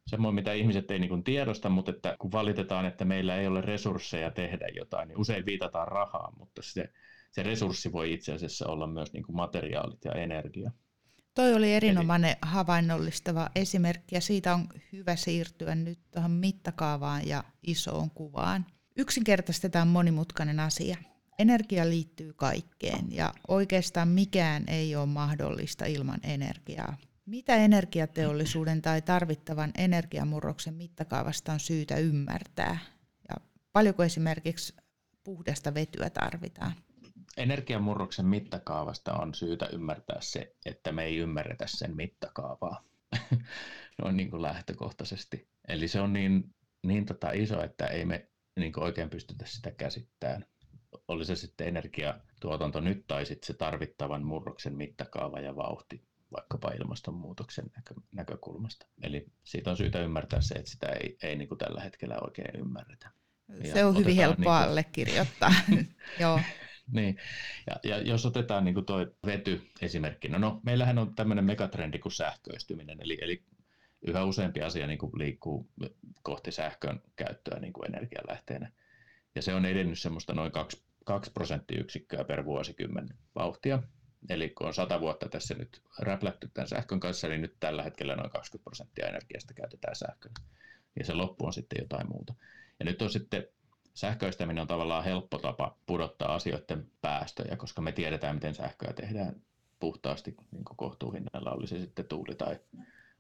semmoinen, 0.07 0.35
mitä 0.35 0.53
ihmiset 0.53 0.91
ei 0.91 0.99
niin 0.99 1.25
tiedosta, 1.25 1.69
mutta 1.69 1.91
että 1.91 2.17
kun 2.19 2.33
valitetaan, 2.33 2.87
että 2.87 3.05
meillä 3.05 3.37
ei 3.37 3.47
ole 3.47 3.61
resursseja 3.61 4.31
tehdä 4.31 4.69
jotain, 4.77 5.09
niin 5.09 5.19
usein 5.19 5.47
viitataan 5.47 5.89
rahaa, 5.89 6.33
mutta 6.39 6.63
se, 6.65 6.93
se 7.31 7.43
resurssi 7.43 7.93
voi 7.93 8.13
itse 8.13 8.33
asiassa 8.33 8.67
olla 8.67 8.87
myös 8.87 9.13
niin 9.13 9.23
kuin 9.23 9.37
materiaalit 9.37 10.05
ja 10.05 10.13
energia. 10.13 10.71
Toi 11.35 11.55
oli 11.55 11.75
erinomainen 11.75 12.31
Eli... 12.31 12.39
havainnollistava 12.43 13.51
esimerkki 13.55 14.15
ja 14.15 14.21
siitä 14.21 14.55
on 14.55 14.69
hyvä 14.93 15.17
siirtyä 15.17 15.75
nyt 15.75 15.99
tuohon 16.11 16.31
mittakaavaan 16.31 17.29
ja 17.29 17.45
isoon 17.63 18.11
kuvaan. 18.11 18.67
Yksinkertaistetaan 18.97 19.89
monimutkainen 19.89 20.61
asia. 20.61 20.97
Energia 21.39 21.89
liittyy 21.89 22.33
kaikkeen 22.33 23.07
ja 23.11 23.33
oikeastaan 23.49 24.09
mikään 24.09 24.65
ei 24.69 24.97
ole 24.97 25.07
mahdollista 25.07 25.85
ilman 25.85 26.21
energiaa. 26.23 26.97
Mitä 27.27 27.57
energiateollisuuden 27.57 28.83
tai 28.83 29.03
tarvittavan 29.03 29.71
energiamurroksen 29.79 30.75
mittakaavasta 30.75 31.53
on 31.53 31.61
syytä 31.61 31.97
ymmärtää? 31.97 32.79
Ja 33.29 33.37
paljonko 33.73 34.05
esimerkiksi 34.05 34.77
puhdasta 35.25 35.75
vetyä 35.75 36.11
tarvitaan? 36.11 36.73
Energiamurroksen 37.37 38.27
mittakaavasta 38.27 39.13
on 39.13 39.35
syytä 39.35 39.67
ymmärtää 39.67 40.21
se, 40.21 40.57
että 40.67 40.93
me 40.93 41.05
ei 41.05 41.17
ymmärretä 41.17 41.65
sen 41.69 41.97
mittakaavaa. 41.97 42.85
Noin 44.03 44.17
niin 44.17 44.31
kuin 44.31 44.43
lähtökohtaisesti. 44.43 45.49
Eli 45.69 45.89
se 45.89 46.01
on 46.01 46.13
niin, 46.13 46.55
niin 46.83 47.07
tota 47.07 47.31
iso, 47.33 47.63
että 47.63 47.87
ei 47.87 48.05
me 48.05 48.29
niin 48.57 48.73
kuin 48.73 48.85
oikein 48.85 49.11
pystytä 49.11 49.47
sitä 49.47 49.71
käsittämään. 49.71 50.47
Oli 51.09 51.25
se 51.25 51.37
sitten 51.37 51.69
energiatuotanto 51.69 52.81
nyt 52.81 53.07
tai 53.07 53.27
sitten 53.27 53.47
se 53.47 53.55
tarvittavan 53.55 54.23
murroksen 54.23 54.77
mittakaava 54.77 55.41
ja 55.41 55.57
vauhti 55.57 56.05
vaikkapa 56.37 56.71
ilmastonmuutoksen 56.71 57.65
näkö, 57.77 57.95
näkökulmasta. 58.13 58.87
Eli 59.03 59.27
siitä 59.45 59.71
on 59.71 59.77
syytä 59.77 60.03
ymmärtää 60.03 60.41
se, 60.41 60.55
että 60.55 60.71
sitä 60.71 60.87
ei, 60.87 61.17
ei 61.23 61.37
niin 61.37 61.49
kuin 61.49 61.59
tällä 61.59 61.81
hetkellä 61.81 62.19
oikein 62.21 62.61
ymmärretä. 62.61 63.11
Se 63.73 63.85
on 63.85 63.97
hyvin 63.97 64.17
helppo 64.17 64.41
niin 64.41 64.45
kuin... 64.45 64.55
allekirjoittaa. 64.55 65.55
Joo. 66.21 66.41
niin. 66.93 67.17
Ja, 67.67 67.77
ja 67.83 67.99
jos 67.99 68.27
otetaan 68.27 68.65
niin 68.65 68.75
kuin 68.75 68.87
tuo 68.87 69.07
vety 69.27 69.63
esimerkkinä, 69.81 70.39
no, 70.39 70.49
no 70.49 70.61
meillähän 70.65 70.99
on 70.99 71.15
tämmöinen 71.15 71.45
megatrendi 71.45 71.99
kuin 71.99 72.13
sähköistyminen, 72.13 73.01
eli, 73.01 73.19
eli 73.21 73.45
yhä 74.03 74.25
useampi 74.25 74.63
asia 74.63 74.87
niin 74.87 74.99
kuin 74.99 75.13
liikkuu 75.19 75.71
kohti 76.23 76.53
sähkön 76.53 77.03
käyttöä 77.17 77.61
niin 77.61 77.73
kuin 77.73 77.87
energialähteenä. 77.87 78.73
Ja 79.35 79.43
se 79.43 79.55
on 79.55 79.67
edennyt 79.67 79.99
semmoista 79.99 80.35
noin 80.35 80.53
2, 80.53 80.85
2 81.05 81.31
prosenttiyksikköä 81.31 82.25
per 82.25 82.45
vuosikymmen 82.45 83.09
vauhtia. 83.35 83.83
Eli 84.29 84.51
kun 84.51 84.67
on 84.67 84.75
100 84.75 85.01
vuotta 85.01 85.29
tässä 85.29 85.55
nyt 85.55 85.83
räplätty 85.99 86.51
tämän 86.55 86.69
sähkön 86.69 87.01
kanssa, 87.01 87.29
niin 87.29 87.41
nyt 87.41 87.57
tällä 87.61 87.83
hetkellä 87.83 88.17
noin 88.17 88.31
20 88.31 88.65
prosenttia 88.65 89.09
energiasta 89.09 89.55
käytetään 89.55 89.97
sähkön. 89.97 90.33
Ja 90.99 91.05
se 91.05 91.15
loppu 91.15 91.47
on 91.47 91.53
sitten 91.53 91.79
jotain 91.83 92.09
muuta. 92.09 92.35
Ja 92.79 92.85
nyt 92.85 93.03
on 93.03 93.11
sitten 93.11 93.47
sähköistäminen 93.95 94.63
on 94.63 94.67
tavallaan 94.67 95.05
helppo 95.05 95.39
tapa 95.39 95.77
pudottaa 95.87 96.35
asioiden 96.35 96.91
päästöjä, 97.01 97.57
koska 97.57 97.83
me 97.83 97.93
tiedetään, 97.93 98.37
miten 98.37 98.55
sähköä 98.55 98.93
tehdään 98.93 99.43
puhtaasti 99.81 100.35
niin 100.51 100.65
kohtuuhinnalla, 100.77 101.51
oli 101.51 101.67
se 101.67 101.79
sitten 101.79 102.05
tuuli 102.05 102.35
tai 102.35 102.59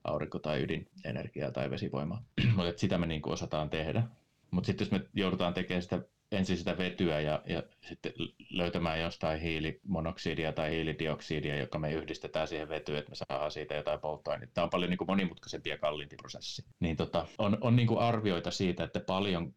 aurinko- 0.04 0.38
tai 0.38 0.62
ydinenergiaa 0.62 1.50
tai 1.50 1.70
vesivoimaa. 1.70 2.22
Mutta 2.56 2.72
sitä 2.76 2.98
me 2.98 3.06
niin 3.06 3.28
osataan 3.28 3.70
tehdä. 3.70 4.02
Mutta 4.50 4.66
sitten 4.66 4.84
jos 4.84 4.92
me 4.92 5.08
joudutaan 5.14 5.54
tekemään 5.54 5.82
sitä 5.82 6.02
ensin 6.36 6.56
sitä 6.56 6.78
vetyä 6.78 7.20
ja, 7.20 7.42
ja 7.46 7.62
sitten 7.88 8.12
löytämään 8.50 9.00
jostain 9.00 9.40
hiilimonoksidia 9.40 10.52
tai 10.52 10.70
hiilidioksidia, 10.70 11.56
joka 11.56 11.78
me 11.78 11.92
yhdistetään 11.92 12.48
siihen 12.48 12.68
vetyyn, 12.68 12.98
että 12.98 13.10
me 13.10 13.16
saadaan 13.16 13.50
siitä 13.50 13.74
jotain 13.74 14.00
polttoainetta. 14.00 14.54
Tämä 14.54 14.62
on 14.62 14.70
paljon 14.70 14.90
niin 14.90 14.98
kuin 14.98 15.08
monimutkaisempi 15.08 15.70
ja 15.70 15.78
kalliimpi 15.78 16.16
prosessi. 16.16 16.64
Niin 16.80 16.96
tota, 16.96 17.26
on, 17.38 17.58
on 17.60 17.76
niin 17.76 17.88
kuin 17.88 18.00
arvioita 18.00 18.50
siitä, 18.50 18.84
että 18.84 19.00
paljon, 19.00 19.54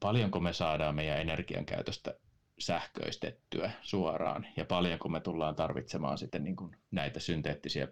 paljonko 0.00 0.40
me 0.40 0.52
saadaan 0.52 0.94
meidän 0.94 1.20
energiankäytöstä 1.20 2.14
sähköistettyä 2.58 3.70
suoraan 3.82 4.46
ja 4.56 4.64
paljonko 4.64 5.08
me 5.08 5.20
tullaan 5.20 5.54
tarvitsemaan 5.54 6.18
sitten 6.18 6.44
niin 6.44 6.56
kuin 6.56 6.76
näitä 6.90 7.20
synteettisiä 7.20 7.88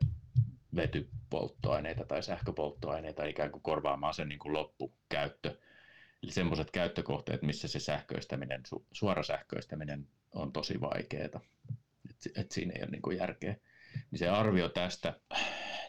vetypolttoaineita 0.77 2.05
tai 2.05 2.23
sähköpolttoaineita 2.23 3.25
ikään 3.25 3.51
kuin 3.51 3.63
korvaamaan 3.63 4.15
sen 4.15 4.29
niin 4.29 4.39
kuin 4.39 4.53
loppukäyttö 4.53 5.57
Eli 6.23 6.33
semmoiset 6.33 6.71
käyttökohteet, 6.71 7.43
missä 7.43 7.69
se 7.69 7.81
sähköistäminen, 7.81 8.63
suora 8.93 9.23
sähköistäminen 9.23 10.09
on 10.35 10.53
tosi 10.53 10.81
vaikeaa, 10.81 11.25
että 11.25 11.41
et 12.37 12.53
siinä 12.53 12.73
ei 12.77 12.83
ole 12.83 12.91
niin 12.91 13.19
järkeä. 13.19 13.57
Niin 14.11 14.19
se 14.19 14.29
arvio 14.29 14.69
tästä, 14.69 15.21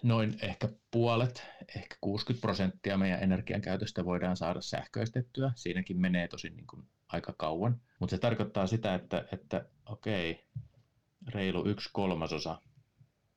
noin 0.04 0.38
ehkä 0.42 0.70
puolet, 0.92 1.44
ehkä 1.76 1.96
60 2.02 2.42
prosenttia 2.42 2.98
meidän 2.98 3.24
energian 3.24 3.62
käytöstä 3.62 4.06
voidaan 4.06 4.38
saada 4.38 4.62
sähköistettyä. 4.62 5.52
Siinäkin 5.56 6.02
menee 6.02 6.28
tosi 6.28 6.50
niin 6.50 6.68
kuin 6.68 6.84
aika 7.08 7.34
kauan. 7.38 7.82
Mutta 8.00 8.15
se 8.15 8.20
tarkoittaa 8.20 8.68
sitä, 8.68 8.96
että, 8.96 9.26
että 9.32 9.65
okei, 9.86 10.48
reilu 11.28 11.68
yksi 11.68 11.89
kolmasosa, 11.94 12.62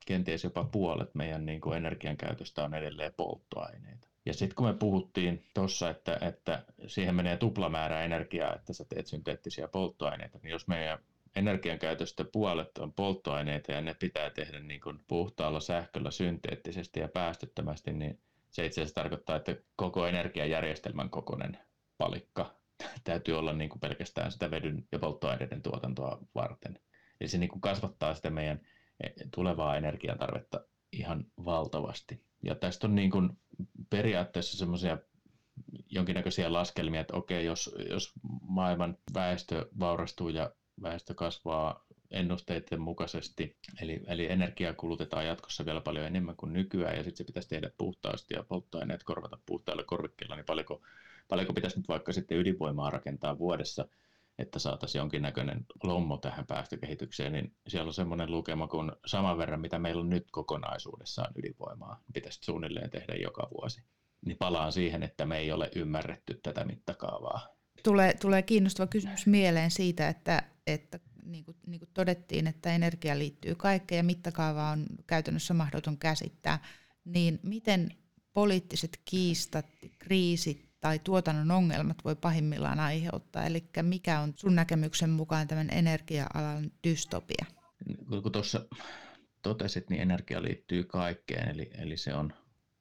kenties 0.07 0.45
jopa 0.45 0.65
puolet 0.65 1.15
meidän 1.15 1.47
niin 1.47 1.61
kuin 1.61 1.77
energian 1.77 2.17
käytöstä 2.17 2.65
on 2.65 2.75
edelleen 2.75 3.15
polttoaineita. 3.17 4.12
Ja 4.27 4.35
sitten 4.35 4.57
kun 4.57 4.67
me 4.67 4.75
puhuttiin 4.75 5.45
tuossa, 5.55 5.91
että, 5.91 6.19
että 6.21 6.65
siihen 6.87 7.15
menee 7.15 7.37
tuplamäärä 7.37 8.05
energiaa, 8.05 8.55
että 8.55 8.73
sä 8.73 8.85
teet 8.85 9.07
synteettisiä 9.07 9.69
polttoaineita, 9.69 10.39
niin 10.43 10.51
jos 10.51 10.69
meidän 10.69 10.99
energiankäytöstä 11.37 12.25
puolet 12.25 12.79
on 12.79 12.93
polttoaineita 12.93 13.73
ja 13.73 13.81
ne 13.81 13.95
pitää 13.95 14.31
tehdä 14.31 14.61
niin 14.61 14.81
kuin 14.81 15.01
puhtaalla 15.09 15.61
sähköllä 15.61 16.11
synteettisesti 16.11 17.01
ja 17.01 17.09
päästöttömästi, 17.09 17.93
niin 17.93 18.21
se 18.51 18.67
itse 18.67 18.81
asiassa 18.81 18.95
tarkoittaa, 18.95 19.37
että 19.37 19.57
koko 19.77 20.07
energiajärjestelmän 20.07 21.11
kokoinen 21.11 21.59
palikka 21.99 22.55
täytyy 23.05 23.39
olla 23.39 23.53
niin 23.53 23.71
kuin 23.71 23.81
pelkästään 23.81 24.33
sitä 24.33 24.51
vedyn 24.51 24.87
ja 24.93 24.99
polttoaineiden 24.99 25.63
tuotantoa 25.63 26.19
varten. 26.35 26.79
Eli 27.21 27.29
se 27.29 27.39
niin 27.39 27.51
kuin 27.51 27.61
kasvattaa 27.61 28.15
sitä 28.15 28.31
meidän 28.31 28.61
e, 29.01 29.09
tulevaa 29.35 29.77
energiantarvetta 29.77 30.61
ihan 30.93 31.27
valtavasti. 31.45 32.25
Ja 32.45 32.55
tästä 32.55 32.87
on 32.87 32.95
niin 32.95 33.11
kuin 33.11 33.31
periaatteessa 33.91 34.59
semmoisia 34.59 34.99
jonkinnäköisiä 35.91 36.53
laskelmia, 36.53 37.01
että 37.01 37.17
okei, 37.17 37.45
jos, 37.45 37.75
jos 37.91 38.13
maailman 38.41 38.99
väestö 39.15 39.69
vaurastuu 39.79 40.29
ja 40.29 40.51
väestö 40.83 41.15
kasvaa 41.15 41.85
ennusteiden 42.11 42.81
mukaisesti, 42.81 43.57
eli, 43.83 44.01
eli 44.07 44.33
energiaa 44.33 44.73
kulutetaan 44.73 45.27
jatkossa 45.27 45.65
vielä 45.65 45.81
paljon 45.81 46.07
enemmän 46.07 46.37
kuin 46.37 46.53
nykyään, 46.53 46.97
ja 46.97 47.03
sitten 47.03 47.17
se 47.17 47.25
pitäisi 47.25 47.49
tehdä 47.49 47.71
puhtaasti 47.79 48.35
ja 48.35 48.43
polttoaineet 48.43 49.05
korvata 49.05 49.39
puhtailla 49.47 49.85
korvikkeilla, 49.85 50.37
niin 50.37 50.47
paljonko, 50.47 50.83
paljonko 51.29 51.53
pitäisi 51.53 51.79
nyt 51.79 51.89
vaikka 51.89 52.13
sitten 52.13 52.39
ydinvoimaa 52.39 52.91
rakentaa 52.91 53.39
vuodessa, 53.39 53.89
että 54.39 54.59
saataisiin 54.59 55.01
jonkinnäköinen 55.01 55.67
lommo 55.83 56.17
tähän 56.17 56.47
päästökehitykseen, 56.47 57.33
niin 57.33 57.57
siellä 57.69 57.89
on 57.89 57.95
semmoinen 57.95 58.31
lukema 58.31 58.69
kuin 58.69 58.93
saman 59.07 59.39
verran, 59.39 59.61
mitä 59.61 59.79
meillä 59.79 60.01
on 60.01 60.11
nyt 60.11 60.27
kokonaisuudessaan 60.31 61.33
ydinvoimaa, 61.37 62.01
pitäisi 62.15 62.39
suunnilleen 62.43 62.91
tehdä 62.91 63.15
joka 63.15 63.49
vuosi. 63.55 63.83
Niin 64.27 64.37
palaan 64.39 64.73
siihen, 64.73 65.03
että 65.03 65.27
me 65.27 65.39
ei 65.39 65.53
ole 65.53 65.71
ymmärretty 65.77 66.41
tätä 66.43 66.65
mittakaavaa. 66.65 67.49
Tulee, 67.83 68.15
tulee 68.21 68.43
kiinnostava 68.43 68.87
kysymys 68.87 69.27
mieleen 69.27 69.71
siitä, 69.71 70.09
että, 70.09 70.43
että 70.67 71.01
niin 71.25 71.45
kuin, 71.45 71.57
niin 71.67 71.79
kuin 71.79 71.91
todettiin, 71.95 72.47
että 72.47 72.75
energia 72.75 73.19
liittyy 73.19 73.55
kaikkeen 73.55 73.97
ja 73.97 74.03
mittakaava 74.03 74.71
on 74.71 74.87
käytännössä 75.07 75.55
mahdoton 75.55 75.99
käsittää, 75.99 76.59
niin 77.05 77.41
miten 77.43 77.91
poliittiset 78.33 79.01
kiistat, 79.05 79.67
kriisit 79.99 80.72
tai 80.83 80.99
tuotannon 80.99 81.51
ongelmat 81.51 82.05
voi 82.05 82.17
pahimmillaan 82.17 82.81
aiheuttaa? 82.81 83.45
Eli 83.45 83.65
mikä 83.83 84.21
on 84.21 84.33
sun 84.37 84.55
näkemyksen 84.55 85.11
mukaan 85.11 85.49
tämän 85.49 85.71
energia-alan 85.71 86.71
dystopia? 86.85 87.47
Kun 88.23 88.33
tuossa 88.33 88.67
totesit, 89.43 89.91
niin 89.91 90.03
energia 90.03 90.43
liittyy 90.43 90.85
kaikkeen, 90.85 91.49
eli, 91.49 91.71
eli 91.79 91.97
se, 91.97 92.15
on, 92.15 92.33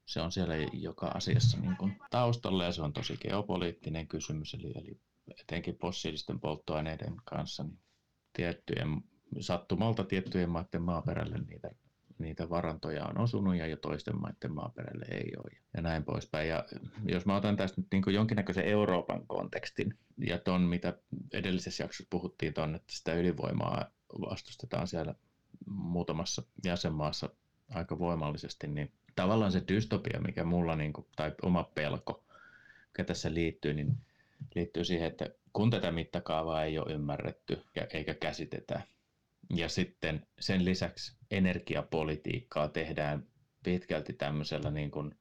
se 0.05 0.21
on 0.21 0.31
siellä 0.31 0.55
joka 0.73 1.07
asiassa 1.07 1.57
niin 1.59 1.77
kuin 1.77 1.95
taustalla 2.09 2.63
ja 2.63 2.71
se 2.71 2.81
on 2.81 2.93
tosi 2.93 3.17
geopoliittinen 3.17 4.07
kysymys, 4.07 4.53
eli, 4.53 4.71
eli 4.75 4.99
etenkin 5.41 5.77
fossiilisten 5.77 6.39
polttoaineiden 6.39 7.15
kanssa 7.25 7.63
niin 7.63 7.79
tiettyjen, 8.33 9.01
sattumalta 9.39 10.03
tiettyjen 10.03 10.49
maiden 10.49 10.81
maaperälle 10.81 11.37
niitä 11.37 11.71
niitä 12.21 12.49
varantoja 12.49 13.05
on 13.05 13.17
osunut 13.17 13.55
ja 13.55 13.67
jo 13.67 13.77
toisten 13.77 14.21
maiden 14.21 14.51
maaperälle 14.51 15.05
ei 15.11 15.31
ole 15.37 15.51
ja 15.73 15.81
näin 15.81 16.03
poispäin. 16.03 16.49
Ja 16.49 16.65
jos 17.05 17.25
mä 17.25 17.35
otan 17.35 17.57
tästä 17.57 17.81
nyt 17.81 17.87
niin 17.91 18.13
jonkinnäköisen 18.13 18.65
Euroopan 18.65 19.27
kontekstin 19.27 19.97
ja 20.17 20.37
ton, 20.37 20.61
mitä 20.61 20.97
edellisessä 21.33 21.83
jaksossa 21.83 22.07
puhuttiin 22.09 22.53
ton, 22.53 22.75
että 22.75 22.93
sitä 22.93 23.13
ydinvoimaa 23.13 23.85
vastustetaan 24.29 24.87
siellä 24.87 25.15
muutamassa 25.65 26.43
jäsenmaassa 26.65 27.29
aika 27.69 27.99
voimallisesti, 27.99 28.67
niin 28.67 28.91
tavallaan 29.15 29.51
se 29.51 29.63
dystopia, 29.67 30.21
mikä 30.21 30.43
mulla, 30.43 30.75
niin 30.75 30.93
kuin, 30.93 31.07
tai 31.15 31.31
oma 31.41 31.63
pelko, 31.63 32.23
mikä 32.87 33.03
tässä 33.03 33.33
liittyy, 33.33 33.73
niin 33.73 33.97
liittyy 34.55 34.83
siihen, 34.83 35.07
että 35.07 35.29
kun 35.53 35.69
tätä 35.69 35.91
mittakaavaa 35.91 36.63
ei 36.63 36.79
ole 36.79 36.93
ymmärretty 36.93 37.61
eikä 37.93 38.13
käsitetä, 38.13 38.81
ja 39.55 39.69
sitten 39.69 40.25
sen 40.39 40.65
lisäksi 40.65 41.17
energiapolitiikkaa 41.31 42.69
tehdään 42.69 43.27
pitkälti 43.63 44.13
tämmöisellä 44.13 44.71
niin 44.71 44.91
kuin 44.91 45.15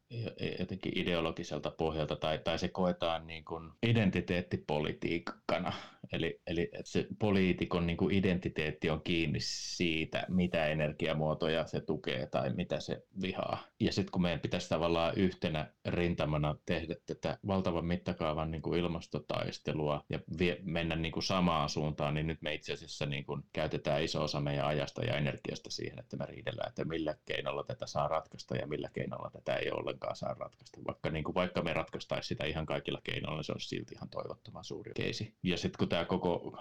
jotenkin 0.59 0.99
ideologiselta 0.99 1.71
pohjalta 1.71 2.17
tai, 2.17 2.39
tai 2.39 2.59
se 2.59 2.69
koetaan 2.69 3.27
niin 3.27 3.45
kuin 3.45 3.71
identiteettipolitiikkana. 3.83 5.73
Eli, 6.13 6.41
eli 6.47 6.71
se 6.85 7.07
poliitikon 7.19 7.87
niin 7.87 7.97
kuin 7.97 8.15
identiteetti 8.15 8.91
on 8.91 9.03
kiinni 9.03 9.39
siitä, 9.41 10.27
mitä 10.29 10.67
energiamuotoja 10.67 11.67
se 11.67 11.81
tukee 11.81 12.27
tai 12.27 12.51
mitä 12.55 12.81
se 12.81 13.03
vihaa. 13.23 13.65
Ja 13.81 13.93
sitten 13.93 14.13
kun 14.13 14.23
meidän 14.23 14.41
pitäisi 14.41 14.69
tavallaan 14.69 15.15
yhtenä 15.17 15.73
rintamana 15.89 16.57
tehdä 16.67 16.95
tätä 17.07 17.39
valtavan 17.47 17.85
mittakaavan 17.85 18.51
niin 18.51 18.63
kuin 18.63 18.81
ilmastotaistelua 18.81 20.05
ja 20.09 20.19
vie, 20.39 20.59
mennä 20.63 20.97
niin 20.97 21.13
kuin 21.13 21.23
samaan 21.23 21.69
suuntaan, 21.69 22.15
niin 22.15 22.27
nyt 22.27 22.43
me 22.43 22.55
itse 22.55 22.73
asiassa 22.73 23.07
niin 23.07 23.25
kuin 23.25 23.43
käytetään 23.53 24.03
iso 24.03 24.23
osa 24.23 24.41
meidän 24.41 24.67
ajasta 24.67 25.05
ja 25.05 25.17
energiasta 25.17 25.71
siihen, 25.71 25.99
että 25.99 26.17
me 26.17 26.27
riidellään, 26.27 26.69
että 26.69 26.85
millä 26.85 27.15
keinolla 27.25 27.65
tätä 27.65 27.87
saa 27.87 28.09
ratkaista 28.09 28.57
ja 28.57 28.67
millä 28.67 28.89
keinolla 28.93 29.31
tätä 29.31 29.57
ei 29.57 29.71
ollenkaan 30.01 30.17
saa 30.17 30.35
ratkaista. 30.35 30.81
Vaikka, 30.87 31.11
niin 31.11 31.25
kuin, 31.25 31.35
vaikka 31.35 31.63
me 31.63 31.73
ratkaistaisiin 31.73 32.29
sitä 32.29 32.45
ihan 32.45 32.67
kaikilla 32.67 33.01
keinoilla, 33.05 33.37
niin 33.37 33.45
se 33.45 33.53
olisi 33.53 33.69
silti 33.69 33.95
ihan 33.95 34.09
toivottoman 34.09 34.65
suuri 34.65 34.93
keisi. 34.95 35.35
Ja 35.43 35.57
sitten 35.57 35.79
kun 35.79 35.89
tämä 35.89 36.05
koko 36.05 36.59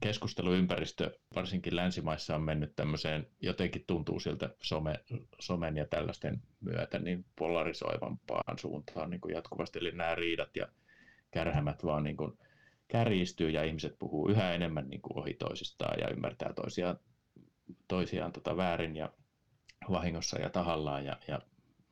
keskusteluympäristö, 0.00 1.18
varsinkin 1.34 1.76
länsimaissa, 1.76 2.36
on 2.36 2.42
mennyt 2.42 2.76
tämmöiseen, 2.76 3.26
jotenkin 3.40 3.84
tuntuu 3.86 4.20
siltä 4.20 4.50
some, 4.62 5.04
somen 5.40 5.76
ja 5.76 5.86
tällaisten 5.86 6.42
myötä, 6.60 6.98
niin 6.98 7.24
polarisoivampaan 7.36 8.58
suuntaan 8.58 9.10
niin 9.10 9.20
kuin 9.20 9.34
jatkuvasti. 9.34 9.78
Eli 9.78 9.92
nämä 9.92 10.14
riidat 10.14 10.56
ja 10.56 10.68
kärhämät 11.30 11.84
vaan 11.84 12.04
niin 12.04 12.16
kuin 12.16 12.38
kärjistyy 12.88 13.50
ja 13.50 13.64
ihmiset 13.64 13.98
puhuu 13.98 14.28
yhä 14.28 14.54
enemmän 14.54 14.88
niin 14.88 15.02
kuin 15.02 15.18
ohi 15.18 15.34
toisistaan 15.34 16.00
ja 16.00 16.10
ymmärtää 16.10 16.52
toisiaan, 16.52 16.98
toisiaan 17.88 18.32
tota 18.32 18.56
väärin 18.56 18.96
ja 18.96 19.12
vahingossa 19.90 20.38
ja 20.38 20.50
tahallaan 20.50 21.04
ja, 21.04 21.16
ja 21.28 21.40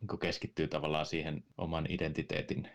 niin 0.00 0.18
keskittyy 0.18 0.68
tavallaan 0.68 1.06
siihen 1.06 1.44
oman 1.58 1.86
identiteetin 1.88 2.68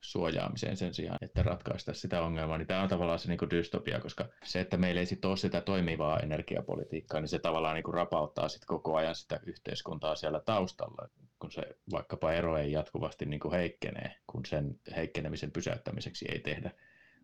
suojaamiseen 0.00 0.76
sen 0.76 0.94
sijaan, 0.94 1.18
että 1.22 1.42
ratkaista 1.42 1.94
sitä 1.94 2.22
ongelmaa, 2.22 2.58
niin 2.58 2.68
tämä 2.68 2.82
on 2.82 2.88
tavallaan 2.88 3.18
se 3.18 3.28
niin 3.28 3.38
kuin 3.38 3.50
dystopia, 3.50 4.00
koska 4.00 4.28
se, 4.44 4.60
että 4.60 4.76
meillä 4.76 5.00
ei 5.00 5.06
sitten 5.06 5.28
ole 5.28 5.36
sitä 5.36 5.60
toimivaa 5.60 6.20
energiapolitiikkaa, 6.20 7.20
niin 7.20 7.28
se 7.28 7.38
tavallaan 7.38 7.74
niin 7.74 7.84
kuin 7.84 7.94
rapauttaa 7.94 8.48
sit 8.48 8.64
koko 8.64 8.96
ajan 8.96 9.14
sitä 9.14 9.40
yhteiskuntaa 9.46 10.16
siellä 10.16 10.40
taustalla, 10.40 11.08
kun 11.38 11.52
se 11.52 11.62
vaikkapa 11.90 12.32
ero 12.32 12.58
ei 12.58 12.72
jatkuvasti 12.72 13.24
niin 13.24 13.40
kuin 13.40 13.52
heikkenee, 13.52 14.14
kun 14.26 14.46
sen 14.46 14.80
heikkenemisen 14.96 15.50
pysäyttämiseksi 15.50 16.26
ei 16.32 16.40
tehdä 16.40 16.70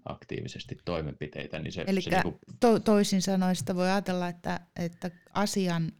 aktiivisesti 0.04 0.76
toimenpiteitä. 0.84 1.58
Niin 1.58 1.72
se, 1.72 1.84
Eli 1.86 2.00
se 2.00 2.10
niin 2.10 2.22
kuin... 2.22 2.38
to- 2.60 2.80
toisin 2.80 3.22
sanoen 3.22 3.56
sitä 3.56 3.74
voi 3.74 3.86
ajatella, 3.86 4.28
että, 4.28 4.60
että 4.76 5.10
asian 5.34 5.92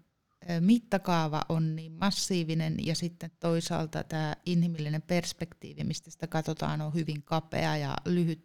mittakaava 0.60 1.42
on 1.48 1.76
niin 1.76 1.92
massiivinen 1.92 2.74
ja 2.86 2.94
sitten 2.94 3.30
toisaalta 3.40 4.04
tämä 4.04 4.34
inhimillinen 4.46 5.02
perspektiivi, 5.02 5.84
mistä 5.84 6.10
sitä 6.10 6.26
katsotaan, 6.26 6.80
on 6.80 6.94
hyvin 6.94 7.22
kapea 7.22 7.76
ja 7.76 7.96
lyhyt, 8.04 8.42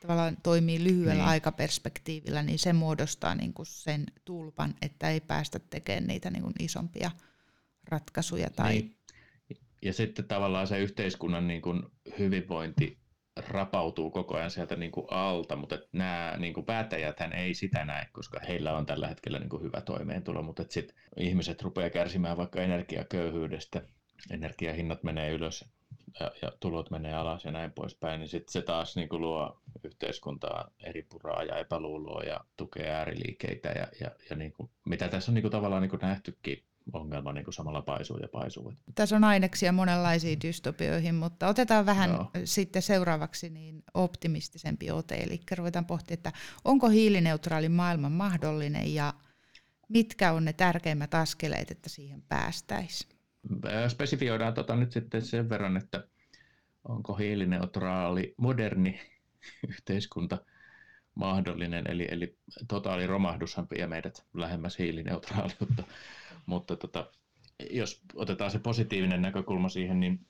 tavallaan 0.00 0.36
toimii 0.42 0.84
lyhyellä 0.84 1.14
niin. 1.14 1.28
aikaperspektiivillä, 1.28 2.42
niin 2.42 2.58
se 2.58 2.72
muodostaa 2.72 3.34
niin 3.34 3.52
kuin 3.52 3.66
sen 3.66 4.06
tulpan, 4.24 4.74
että 4.82 5.10
ei 5.10 5.20
päästä 5.20 5.58
tekemään 5.58 6.06
niitä 6.06 6.30
niin 6.30 6.42
kuin 6.42 6.54
isompia 6.58 7.10
ratkaisuja. 7.88 8.50
Tai... 8.50 8.72
Niin. 8.72 8.96
Ja 9.82 9.92
sitten 9.92 10.24
tavallaan 10.24 10.66
se 10.66 10.78
yhteiskunnan 10.78 11.46
niin 11.46 11.62
kuin 11.62 11.82
hyvinvointi 12.18 12.99
rapautuu 13.48 14.10
koko 14.10 14.36
ajan 14.36 14.50
sieltä 14.50 14.76
niin 14.76 14.92
kuin 14.92 15.06
alta, 15.10 15.56
mutta 15.56 15.78
nämä 15.92 16.36
niin 16.38 16.54
kuin 16.54 16.66
päättäjäthän 16.66 17.32
ei 17.32 17.54
sitä 17.54 17.84
näe, 17.84 18.06
koska 18.12 18.40
heillä 18.48 18.76
on 18.76 18.86
tällä 18.86 19.08
hetkellä 19.08 19.38
niin 19.38 19.48
kuin 19.48 19.62
hyvä 19.62 19.80
toimeentulo, 19.80 20.42
mutta 20.42 20.64
sitten 20.68 20.96
ihmiset 21.16 21.62
rupeaa 21.62 21.90
kärsimään 21.90 22.36
vaikka 22.36 22.62
energiaköyhyydestä, 22.62 23.82
energiahinnat 24.30 25.02
menee 25.02 25.30
ylös 25.30 25.64
ja, 26.20 26.30
ja 26.42 26.52
tulot 26.60 26.90
menee 26.90 27.14
alas 27.14 27.44
ja 27.44 27.50
näin 27.50 27.72
poispäin, 27.72 28.20
niin 28.20 28.28
sitten 28.28 28.52
se 28.52 28.62
taas 28.62 28.96
niin 28.96 29.08
kuin 29.08 29.22
luo 29.22 29.60
yhteiskuntaa 29.84 30.70
eri 30.82 31.02
puraa 31.02 31.42
ja 31.42 31.56
epäluuloa 31.56 32.22
ja 32.22 32.40
tukee 32.56 32.90
ääriliikeitä 32.90 33.68
ja, 33.68 33.86
ja, 34.00 34.10
ja 34.30 34.36
niin 34.36 34.52
kuin, 34.52 34.70
mitä 34.84 35.08
tässä 35.08 35.30
on 35.30 35.34
niin 35.34 35.42
kuin 35.42 35.52
tavallaan 35.52 35.82
niin 35.82 35.90
kuin 35.90 36.00
nähtykin 36.00 36.64
ongelma 36.92 37.32
niin 37.32 37.44
kuin 37.44 37.54
samalla 37.54 37.82
paisuu 37.82 38.18
ja 38.18 38.28
paisuu. 38.28 38.74
Tässä 38.94 39.16
on 39.16 39.24
aineksia 39.24 39.72
monenlaisiin 39.72 40.40
dystopioihin, 40.40 41.14
mutta 41.14 41.48
otetaan 41.48 41.86
vähän 41.86 42.10
Joo. 42.10 42.30
sitten 42.44 42.82
seuraavaksi 42.82 43.50
niin 43.50 43.82
optimistisempi 43.94 44.90
ote. 44.90 45.14
Eli 45.14 45.40
ruvetaan 45.56 45.86
pohtimaan, 45.86 46.18
että 46.18 46.32
onko 46.64 46.88
hiilineutraali 46.88 47.68
maailma 47.68 48.08
mahdollinen 48.08 48.94
ja 48.94 49.14
mitkä 49.88 50.32
on 50.32 50.44
ne 50.44 50.52
tärkeimmät 50.52 51.14
askeleet, 51.14 51.70
että 51.70 51.88
siihen 51.88 52.22
päästäisiin? 52.28 53.10
Spesifioidaan 53.88 54.54
tota 54.54 54.76
nyt 54.76 54.92
sitten 54.92 55.22
sen 55.22 55.48
verran, 55.48 55.76
että 55.76 56.04
onko 56.88 57.14
hiilineutraali 57.14 58.34
moderni 58.36 59.00
yhteiskunta 59.68 60.38
mahdollinen, 61.14 61.90
eli, 61.90 62.08
eli 62.10 62.38
totaali 62.68 63.06
romahdushan 63.06 63.66
vie 63.70 63.86
meidät 63.86 64.24
lähemmäs 64.34 64.78
hiilineutraaliutta 64.78 65.84
mutta 66.50 66.76
tota, 66.76 67.12
jos 67.70 68.02
otetaan 68.14 68.50
se 68.50 68.58
positiivinen 68.58 69.22
näkökulma 69.22 69.68
siihen, 69.68 70.00
niin 70.00 70.26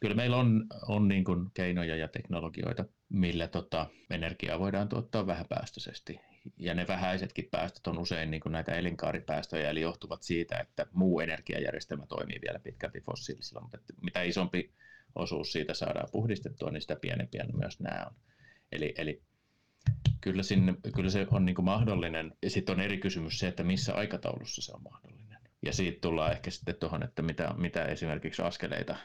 kyllä 0.00 0.14
meillä 0.14 0.36
on, 0.36 0.66
on 0.88 1.08
niin 1.08 1.24
kuin 1.24 1.50
keinoja 1.54 1.96
ja 1.96 2.08
teknologioita, 2.08 2.84
millä 3.08 3.48
tota, 3.48 3.86
energiaa 4.10 4.58
voidaan 4.58 4.88
tuottaa 4.88 5.26
vähäpäästöisesti. 5.26 6.20
Ja 6.56 6.74
ne 6.74 6.86
vähäisetkin 6.88 7.48
päästöt 7.50 7.86
on 7.86 7.98
usein 7.98 8.30
niin 8.30 8.40
kuin 8.40 8.52
näitä 8.52 8.72
elinkaaripäästöjä, 8.72 9.70
eli 9.70 9.80
johtuvat 9.80 10.22
siitä, 10.22 10.58
että 10.58 10.86
muu 10.92 11.20
energiajärjestelmä 11.20 12.06
toimii 12.06 12.40
vielä 12.46 12.58
pitkälti 12.58 13.00
fossiilisilla, 13.00 13.60
mutta 13.60 13.78
mitä 14.02 14.22
isompi 14.22 14.72
osuus 15.14 15.52
siitä 15.52 15.74
saadaan 15.74 16.08
puhdistettua, 16.12 16.70
niin 16.70 16.80
sitä 16.80 16.96
pienempiä 16.96 17.44
myös 17.52 17.80
nämä 17.80 18.06
on. 18.06 18.14
Eli, 18.72 18.94
eli 18.98 19.22
kyllä, 20.20 20.42
sinne, 20.42 20.74
kyllä 20.94 21.10
se 21.10 21.26
on 21.30 21.44
niin 21.44 21.54
kuin 21.54 21.64
mahdollinen. 21.64 22.36
Sitten 22.46 22.72
on 22.72 22.80
eri 22.80 22.98
kysymys 22.98 23.38
se, 23.38 23.48
että 23.48 23.64
missä 23.64 23.94
aikataulussa 23.94 24.62
se 24.62 24.72
on 24.72 24.82
mahdollinen. 24.82 25.19
Ja 25.62 25.72
siitä 25.72 25.98
tullaan 26.00 26.32
ehkä 26.32 26.50
sitten 26.50 26.74
tuohon, 26.74 27.02
että 27.02 27.22
mitä, 27.22 27.54
mitä 27.56 27.84
esimerkiksi 27.84 28.42
askeleita 28.42 28.96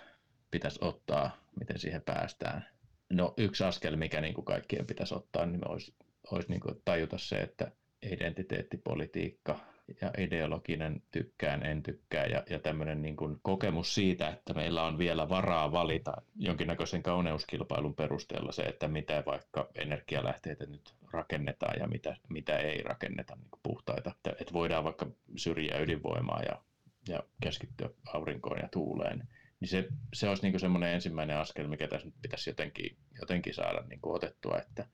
pitäisi 0.52 0.80
ottaa, 0.82 1.38
miten 1.60 1.80
siihen 1.80 2.02
päästään. 2.02 2.65
No 3.10 3.34
yksi 3.38 3.63
askel, 3.63 3.96
mikä 3.96 4.22
niin 4.22 4.34
kuin 4.34 4.46
kaikkien 4.46 4.88
pitäisi 4.88 5.15
ottaa, 5.15 5.46
niin 5.46 5.68
olisi, 5.68 5.96
olisi 6.32 6.50
niin 6.50 6.62
kuin 6.62 6.82
tajuta 6.86 7.18
se, 7.18 7.36
että 7.36 7.72
identiteettipolitiikka 8.12 9.60
ja 10.02 10.12
ideologinen 10.17 11.02
tykkään, 11.12 11.65
en 11.65 11.84
tykkää 11.84 12.26
ja, 12.26 12.43
ja 12.50 12.60
tämmöinen 12.60 13.02
niin 13.02 13.15
kuin 13.15 13.39
kokemus 13.41 13.95
siitä, 13.95 14.30
että 14.30 14.54
meillä 14.54 14.84
on 14.84 14.98
vielä 14.98 15.30
varaa 15.30 15.71
valita 15.71 16.13
jonkinnäköisen 16.36 17.04
kauneuskilpailun 17.04 17.95
perusteella 17.95 18.52
se, 18.52 18.62
että 18.62 18.88
mitä 18.88 19.24
vaikka 19.26 19.69
energialähteitä 19.76 20.65
nyt 20.65 20.93
rakennetaan 21.12 21.80
ja 21.80 21.88
mitä, 21.88 22.17
mitä 22.30 22.58
ei 22.58 22.84
rakenneta 22.84 23.36
niin 23.36 23.52
kuin 23.52 23.60
puhtaita. 23.63 24.12
Että, 24.12 24.30
että 24.41 24.54
voidaan 24.54 24.84
vaikka 24.84 25.08
syrjiä 25.36 25.80
ydinvoimaa 25.80 26.41
ja, 26.41 26.62
ja 27.08 27.24
keskittyä 27.41 27.89
aurinkoon 28.13 28.60
ja 28.62 28.69
tuuleen 28.71 29.28
niin 29.60 29.69
se, 29.69 29.88
se 30.13 30.30
olisi 30.30 30.50
niin 30.50 30.60
semmoinen 30.60 30.93
ensimmäinen 30.93 31.38
askel, 31.38 31.67
mikä 31.67 31.88
tässä 31.88 32.08
nyt 32.08 32.15
pitäisi 32.21 32.50
jotenkin, 32.50 32.98
jotenkin 33.19 33.54
saada 33.54 33.82
niin 33.88 34.00
otettua, 34.04 34.58
että 34.58 34.88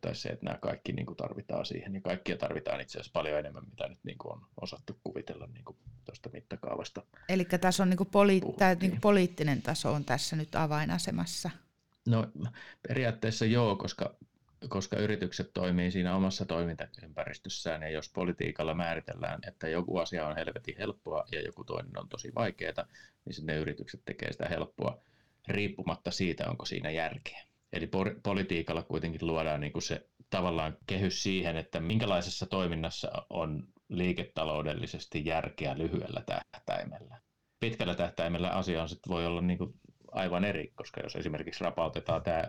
tajuttaisi 0.00 0.20
se, 0.20 0.28
että 0.28 0.44
nämä 0.44 0.58
kaikki 0.58 0.92
niin 0.92 1.06
kuin 1.06 1.16
tarvitaan 1.16 1.66
siihen, 1.66 1.94
ja 1.94 2.00
kaikkia 2.00 2.36
tarvitaan 2.36 2.80
itse 2.80 2.98
asiassa 2.98 3.12
paljon 3.12 3.38
enemmän, 3.38 3.68
mitä 3.70 3.88
nyt 3.88 3.98
niin 4.04 4.18
kuin 4.18 4.32
on 4.32 4.46
osattu 4.60 4.98
kuvitella 5.04 5.46
niin 5.46 5.64
kuin 5.64 5.76
tuosta 6.04 6.30
mittakaavasta. 6.32 7.02
Eli 7.28 7.44
tässä 7.44 7.82
on 7.82 7.90
niin 7.90 7.98
kuin 7.98 8.10
poli- 8.10 8.56
tämä 8.58 8.74
niin 8.74 8.90
kuin 8.90 9.00
poliittinen 9.00 9.62
taso 9.62 9.92
on 9.92 10.04
tässä 10.04 10.36
nyt 10.36 10.54
avainasemassa. 10.54 11.50
No 12.08 12.26
periaatteessa 12.88 13.44
joo, 13.44 13.76
koska 13.76 14.14
koska 14.68 14.96
yritykset 14.96 15.50
toimii 15.54 15.90
siinä 15.90 16.16
omassa 16.16 16.44
toimintaympäristössään 16.44 17.82
ja 17.82 17.90
jos 17.90 18.08
politiikalla 18.08 18.74
määritellään, 18.74 19.40
että 19.48 19.68
joku 19.68 19.98
asia 19.98 20.26
on 20.26 20.36
helvetin 20.36 20.74
helppoa 20.78 21.24
ja 21.32 21.42
joku 21.42 21.64
toinen 21.64 21.98
on 21.98 22.08
tosi 22.08 22.32
vaikeaa, 22.34 22.86
niin 23.24 23.34
sitten 23.34 23.54
ne 23.54 23.60
yritykset 23.60 24.00
tekee 24.04 24.32
sitä 24.32 24.48
helppoa 24.48 24.98
riippumatta 25.48 26.10
siitä, 26.10 26.50
onko 26.50 26.64
siinä 26.64 26.90
järkeä. 26.90 27.45
Eli 27.76 27.90
politiikalla 28.22 28.82
kuitenkin 28.82 29.26
luodaan 29.26 29.60
niin 29.60 29.72
kuin 29.72 29.82
se 29.82 30.08
tavallaan 30.30 30.76
kehys 30.86 31.22
siihen, 31.22 31.56
että 31.56 31.80
minkälaisessa 31.80 32.46
toiminnassa 32.46 33.10
on 33.30 33.68
liiketaloudellisesti 33.88 35.24
järkeä 35.24 35.78
lyhyellä 35.78 36.22
tähtäimellä. 36.26 37.20
Pitkällä 37.60 37.94
tähtäimellä 37.94 38.50
asia 38.50 38.82
on 38.82 38.88
voi 39.08 39.26
olla 39.26 39.40
niin 39.40 39.58
kuin 39.58 39.74
aivan 40.12 40.44
eri, 40.44 40.72
koska 40.74 41.00
jos 41.00 41.16
esimerkiksi 41.16 41.64
rapautetaan 41.64 42.22
tämä 42.22 42.44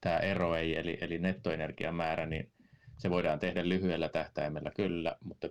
tämä 0.00 0.18
ero 0.18 0.56
ei, 0.56 0.76
eli, 0.76 0.98
eli 1.00 1.18
nettoenergian 1.18 1.94
määrä, 1.94 2.26
niin 2.26 2.52
se 2.98 3.10
voidaan 3.10 3.38
tehdä 3.38 3.68
lyhyellä 3.68 4.08
tähtäimellä 4.08 4.70
kyllä, 4.70 5.16
mutta, 5.20 5.48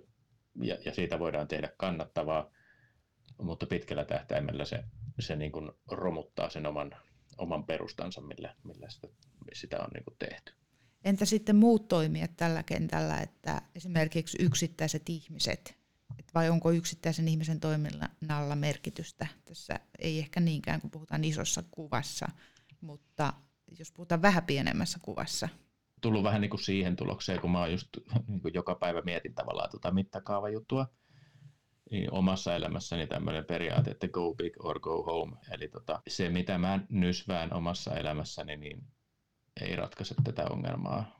ja, 0.62 0.76
ja 0.84 0.94
siitä 0.94 1.18
voidaan 1.18 1.48
tehdä 1.48 1.70
kannattavaa, 1.76 2.50
mutta 3.42 3.66
pitkällä 3.66 4.04
tähtäimellä 4.04 4.64
se, 4.64 4.84
se 5.18 5.36
niin 5.36 5.52
kuin 5.52 5.70
romuttaa 5.90 6.50
sen 6.50 6.66
oman, 6.66 6.96
oman 7.38 7.64
perustansa, 7.64 8.20
millä, 8.20 8.54
millä 8.64 8.88
sitä, 8.88 9.08
sitä 9.60 9.78
on 9.80 9.90
niin 9.94 10.04
kuin 10.04 10.16
tehty. 10.18 10.52
Entä 11.04 11.24
sitten 11.24 11.56
muut 11.56 11.88
toimijat 11.88 12.36
tällä 12.36 12.62
kentällä, 12.62 13.20
että 13.20 13.62
esimerkiksi 13.74 14.38
yksittäiset 14.40 15.08
ihmiset, 15.08 15.78
vai 16.34 16.50
onko 16.50 16.70
yksittäisen 16.70 17.28
ihmisen 17.28 17.60
toiminnalla 17.60 18.56
merkitystä? 18.56 19.26
Tässä 19.44 19.80
ei 19.98 20.18
ehkä 20.18 20.40
niinkään, 20.40 20.80
kun 20.80 20.90
puhutaan 20.90 21.24
isossa 21.24 21.62
kuvassa, 21.70 22.28
mutta 22.80 23.32
jos 23.78 23.92
puhutaan 23.92 24.22
vähän 24.22 24.44
pienemmässä 24.44 24.98
kuvassa? 25.02 25.48
Tullut 26.00 26.24
vähän 26.24 26.40
niin 26.40 26.50
kuin 26.50 26.62
siihen 26.62 26.96
tulokseen, 26.96 27.40
kun 27.40 27.50
mä 27.50 27.66
just 27.66 27.88
niin 28.28 28.40
kuin 28.40 28.54
joka 28.54 28.74
päivä 28.74 29.02
mietin 29.02 29.34
tavallaan 29.34 29.70
tuota 29.70 29.90
mittakaavajuttua, 29.90 30.86
niin 31.90 32.12
omassa 32.12 32.56
elämässäni 32.56 33.06
tämmöinen 33.06 33.44
periaate, 33.44 33.90
että 33.90 34.08
go 34.08 34.34
big 34.34 34.64
or 34.64 34.80
go 34.80 35.02
home. 35.02 35.36
Eli 35.50 35.68
tota, 35.68 36.02
se, 36.08 36.28
mitä 36.28 36.58
mä 36.58 36.80
nysvään 36.88 37.52
omassa 37.52 37.96
elämässäni, 37.96 38.56
niin 38.56 38.84
ei 39.60 39.76
ratkaise 39.76 40.14
tätä 40.24 40.44
ongelmaa 40.50 41.18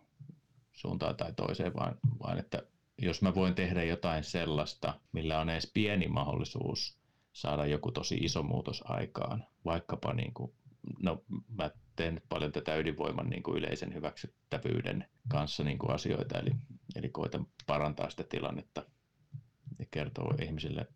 suuntaan 0.73 1.17
tai 1.17 1.33
toiseen, 1.33 1.75
vaan, 1.75 1.97
vaan 2.23 2.39
että 2.39 2.63
jos 3.03 3.23
mä 3.23 3.35
voin 3.35 3.55
tehdä 3.55 3.85
jotain 3.85 4.25
sellaista, 4.25 5.01
millä 5.13 5.41
on 5.41 5.51
edes 5.51 5.71
pieni 5.75 6.09
mahdollisuus 6.09 6.99
saada 7.33 7.67
joku 7.67 7.93
tosi 7.93 8.15
iso 8.15 8.43
muutos 8.43 8.83
aikaan, 8.85 9.45
vaikkapa 9.65 10.13
niin 10.13 10.35
kuin, 10.35 10.53
no 11.03 11.25
mä 11.59 11.71
tehnyt 11.97 12.25
paljon 12.29 12.53
tätä 12.53 12.77
ydinvoiman 12.77 13.31
niin 13.31 13.43
kuin 13.43 13.59
yleisen 13.59 13.95
hyväksyttävyyden 13.95 15.05
kanssa 15.29 15.65
niin 15.65 15.79
kuin 15.79 15.95
asioita, 15.95 16.39
eli, 16.39 16.51
eli 16.97 17.09
koitan 17.09 17.47
parantaa 17.67 18.11
sitä 18.11 18.25
tilannetta 18.25 18.83
ja 19.79 19.87
kertoo 19.91 20.35
ihmisille 20.43 20.87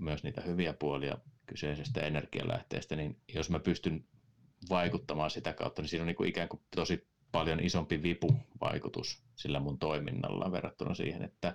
myös 0.00 0.22
niitä 0.22 0.40
hyviä 0.40 0.72
puolia 0.72 1.18
kyseisestä 1.46 2.00
energialähteestä, 2.00 2.96
niin 2.96 3.16
jos 3.34 3.50
mä 3.50 3.58
pystyn 3.58 4.04
vaikuttamaan 4.70 5.30
sitä 5.30 5.52
kautta, 5.52 5.82
niin 5.82 5.88
siinä 5.88 6.02
on 6.02 6.06
niin 6.06 6.16
kuin 6.16 6.28
ikään 6.28 6.48
kuin 6.48 6.62
tosi 6.76 7.08
paljon 7.32 7.60
isompi 7.60 8.02
vipuvaikutus 8.02 9.22
sillä 9.36 9.60
mun 9.60 9.78
toiminnalla 9.78 10.52
verrattuna 10.52 10.94
siihen, 10.94 11.22
että, 11.22 11.48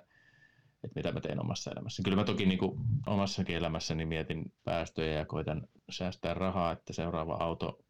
että 0.84 0.96
mitä 0.96 1.12
mä 1.12 1.22
teen 1.22 1.42
omassa 1.42 1.72
elämässä. 1.72 2.04
Kyllä 2.04 2.18
mä 2.18 2.24
toki 2.24 2.46
niin 2.46 2.60
kuin 2.60 2.80
omassakin 3.06 3.56
elämässäni 3.56 4.06
mietin 4.06 4.54
päästöjä 4.64 5.18
ja 5.18 5.26
koitan 5.26 5.68
säästää 5.90 6.34
rahaa, 6.34 6.72
että 6.72 6.94
seuraava 6.94 7.34
auto 7.34 7.86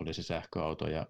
olisi 0.00 0.22
sähköauto 0.22 0.88
ja, 0.88 1.06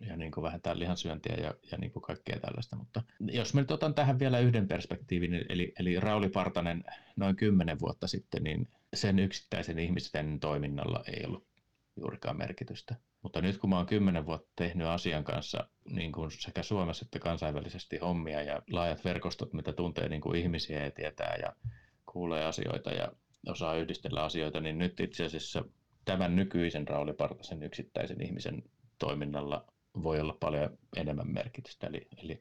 ja 0.00 0.16
niin 0.16 0.32
kuin 0.32 0.42
vähentää 0.42 0.78
lihansyöntiä 0.78 1.34
ja, 1.34 1.54
ja 1.72 1.78
niin 1.78 1.92
kuin 1.92 2.02
kaikkea 2.02 2.40
tällaista. 2.40 2.76
Mutta 2.76 3.02
jos 3.20 3.54
mä 3.54 3.60
nyt 3.60 3.70
otan 3.70 3.94
tähän 3.94 4.18
vielä 4.18 4.38
yhden 4.38 4.68
perspektiivin, 4.68 5.34
eli, 5.48 5.72
eli 5.78 6.00
Rauli 6.00 6.28
Partanen 6.28 6.84
noin 7.16 7.36
kymmenen 7.36 7.80
vuotta 7.80 8.06
sitten, 8.06 8.42
niin 8.42 8.68
sen 8.94 9.18
yksittäisen 9.18 9.78
ihmisten 9.78 10.40
toiminnalla 10.40 11.04
ei 11.06 11.26
ollut 11.26 11.53
juurikaan 11.96 12.38
merkitystä. 12.38 12.96
Mutta 13.22 13.40
nyt 13.40 13.58
kun 13.58 13.70
mä 13.70 13.76
oon 13.76 13.86
kymmenen 13.86 14.26
vuotta 14.26 14.52
tehnyt 14.56 14.86
asian 14.86 15.24
kanssa 15.24 15.68
niin 15.88 16.12
kuin 16.12 16.30
sekä 16.30 16.62
Suomessa 16.62 17.04
että 17.04 17.18
kansainvälisesti 17.18 17.98
hommia 17.98 18.42
ja 18.42 18.62
laajat 18.70 19.04
verkostot, 19.04 19.52
mitä 19.52 19.72
tuntee 19.72 20.08
niin 20.08 20.20
kuin 20.20 20.40
ihmisiä 20.40 20.84
ja 20.84 20.90
tietää 20.90 21.36
ja 21.42 21.56
kuulee 22.06 22.44
asioita 22.44 22.90
ja 22.90 23.12
osaa 23.46 23.76
yhdistellä 23.76 24.24
asioita, 24.24 24.60
niin 24.60 24.78
nyt 24.78 25.00
itse 25.00 25.24
asiassa 25.24 25.64
tämän 26.04 26.36
nykyisen 26.36 26.88
Rauli 26.88 27.12
Partasen 27.12 27.62
yksittäisen 27.62 28.22
ihmisen 28.22 28.62
toiminnalla 28.98 29.66
voi 30.02 30.20
olla 30.20 30.36
paljon 30.40 30.78
enemmän 30.96 31.28
merkitystä. 31.28 31.86
Eli, 31.86 32.08
eli 32.22 32.40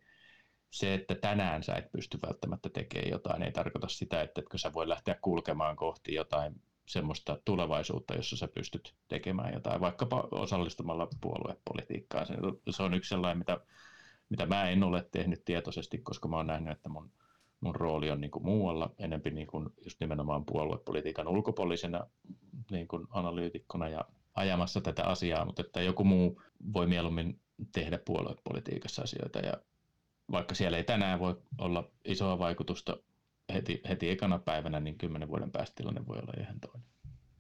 se, 0.69 0.93
että 0.93 1.15
tänään 1.15 1.63
sä 1.63 1.75
et 1.75 1.91
pysty 1.91 2.19
välttämättä 2.27 2.69
tekemään 2.69 3.11
jotain, 3.11 3.43
ei 3.43 3.51
tarkoita 3.51 3.87
sitä, 3.87 4.21
että 4.21 4.41
etkö 4.41 4.57
sä 4.57 4.73
voi 4.73 4.89
lähteä 4.89 5.15
kulkemaan 5.21 5.75
kohti 5.75 6.13
jotain 6.13 6.61
semmoista 6.85 7.39
tulevaisuutta, 7.45 8.15
jossa 8.15 8.37
sä 8.37 8.47
pystyt 8.47 8.95
tekemään 9.07 9.53
jotain, 9.53 9.81
vaikkapa 9.81 10.27
osallistumalla 10.31 11.07
puoluepolitiikkaan. 11.21 12.25
Se 12.69 12.83
on 12.83 12.93
yksi 12.93 13.09
sellainen, 13.09 13.37
mitä, 13.37 13.59
mitä 14.29 14.45
mä 14.45 14.69
en 14.69 14.83
ole 14.83 15.07
tehnyt 15.11 15.45
tietoisesti, 15.45 15.97
koska 15.97 16.27
mä 16.27 16.35
oon 16.35 16.47
nähnyt, 16.47 16.71
että 16.71 16.89
mun, 16.89 17.11
mun 17.59 17.75
rooli 17.75 18.11
on 18.11 18.21
niin 18.21 18.31
kuin 18.31 18.45
muualla, 18.45 18.91
enempi 18.97 19.31
niin 19.31 19.47
kuin 19.47 19.69
just 19.83 19.99
nimenomaan 19.99 20.45
puoluepolitiikan 20.45 21.27
ulkopuolisena 21.27 22.07
niin 22.71 22.87
kuin 22.87 23.07
analyytikkona 23.09 23.89
ja 23.89 24.05
ajamassa 24.35 24.81
tätä 24.81 25.03
asiaa, 25.03 25.45
mutta 25.45 25.61
että 25.61 25.81
joku 25.81 26.03
muu 26.03 26.41
voi 26.73 26.87
mieluummin 26.87 27.39
tehdä 27.71 27.99
puoluepolitiikassa 28.05 29.01
asioita 29.01 29.39
ja 29.39 29.53
vaikka 30.31 30.55
siellä 30.55 30.77
ei 30.77 30.83
tänään 30.83 31.19
voi 31.19 31.41
olla 31.57 31.89
isoa 32.05 32.39
vaikutusta 32.39 32.97
heti, 33.53 33.81
heti 33.89 34.09
ekana 34.09 34.39
päivänä, 34.39 34.79
niin 34.79 34.97
kymmenen 34.97 35.29
vuoden 35.29 35.51
päästä 35.51 35.75
tilanne 35.75 36.07
voi 36.07 36.17
olla 36.17 36.33
ihan 36.39 36.59
toinen. 36.59 36.89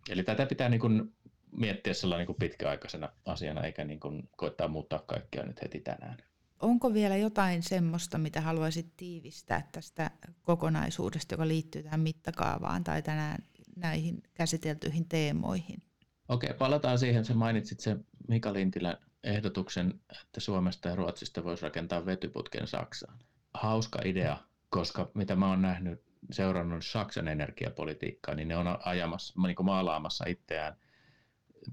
Eli 0.09 0.23
tätä 0.23 0.45
pitää 0.45 0.69
niin 0.69 0.81
kuin 0.81 1.13
miettiä 1.51 1.93
sellainen 1.93 2.21
niin 2.21 2.35
kuin 2.35 2.49
pitkäaikaisena 2.49 3.09
asiana, 3.25 3.63
eikä 3.63 3.83
niin 3.83 3.99
kuin 3.99 4.29
koittaa 4.37 4.67
muuttaa 4.67 4.99
kaikkea 4.99 5.45
nyt 5.45 5.61
heti 5.61 5.79
tänään. 5.79 6.17
Onko 6.59 6.93
vielä 6.93 7.17
jotain 7.17 7.63
semmoista, 7.63 8.17
mitä 8.17 8.41
haluaisit 8.41 8.93
tiivistää 8.97 9.69
tästä 9.71 10.11
kokonaisuudesta, 10.41 11.33
joka 11.33 11.47
liittyy 11.47 11.83
tähän 11.83 11.99
mittakaavaan 11.99 12.83
tai 12.83 13.01
tänään 13.01 13.43
näihin 13.75 14.23
käsiteltyihin 14.33 15.09
teemoihin. 15.09 15.83
Okei, 16.29 16.53
palataan 16.53 16.99
siihen. 16.99 17.25
Sä 17.25 17.33
mainitsit 17.33 17.79
sen 17.79 18.05
Mika 18.27 18.53
Lintilän 18.53 18.97
ehdotuksen, 19.23 19.99
että 20.21 20.39
Suomesta 20.39 20.89
ja 20.89 20.95
Ruotsista 20.95 21.43
voisi 21.43 21.63
rakentaa 21.63 22.05
vetyputken 22.05 22.67
Saksaan. 22.67 23.19
Hauska 23.53 23.99
idea, 24.05 24.37
koska 24.73 25.11
mitä 25.13 25.35
mä 25.35 25.49
oon 25.49 25.61
nähnyt, 25.61 26.03
seurannut 26.31 26.85
Saksan 26.85 27.27
energiapolitiikkaa, 27.27 28.35
niin 28.35 28.47
ne 28.47 28.57
on 28.57 28.77
ajamassa, 28.85 29.33
niin 29.41 29.55
kuin 29.55 29.65
maalaamassa 29.65 30.25
itseään 30.27 30.77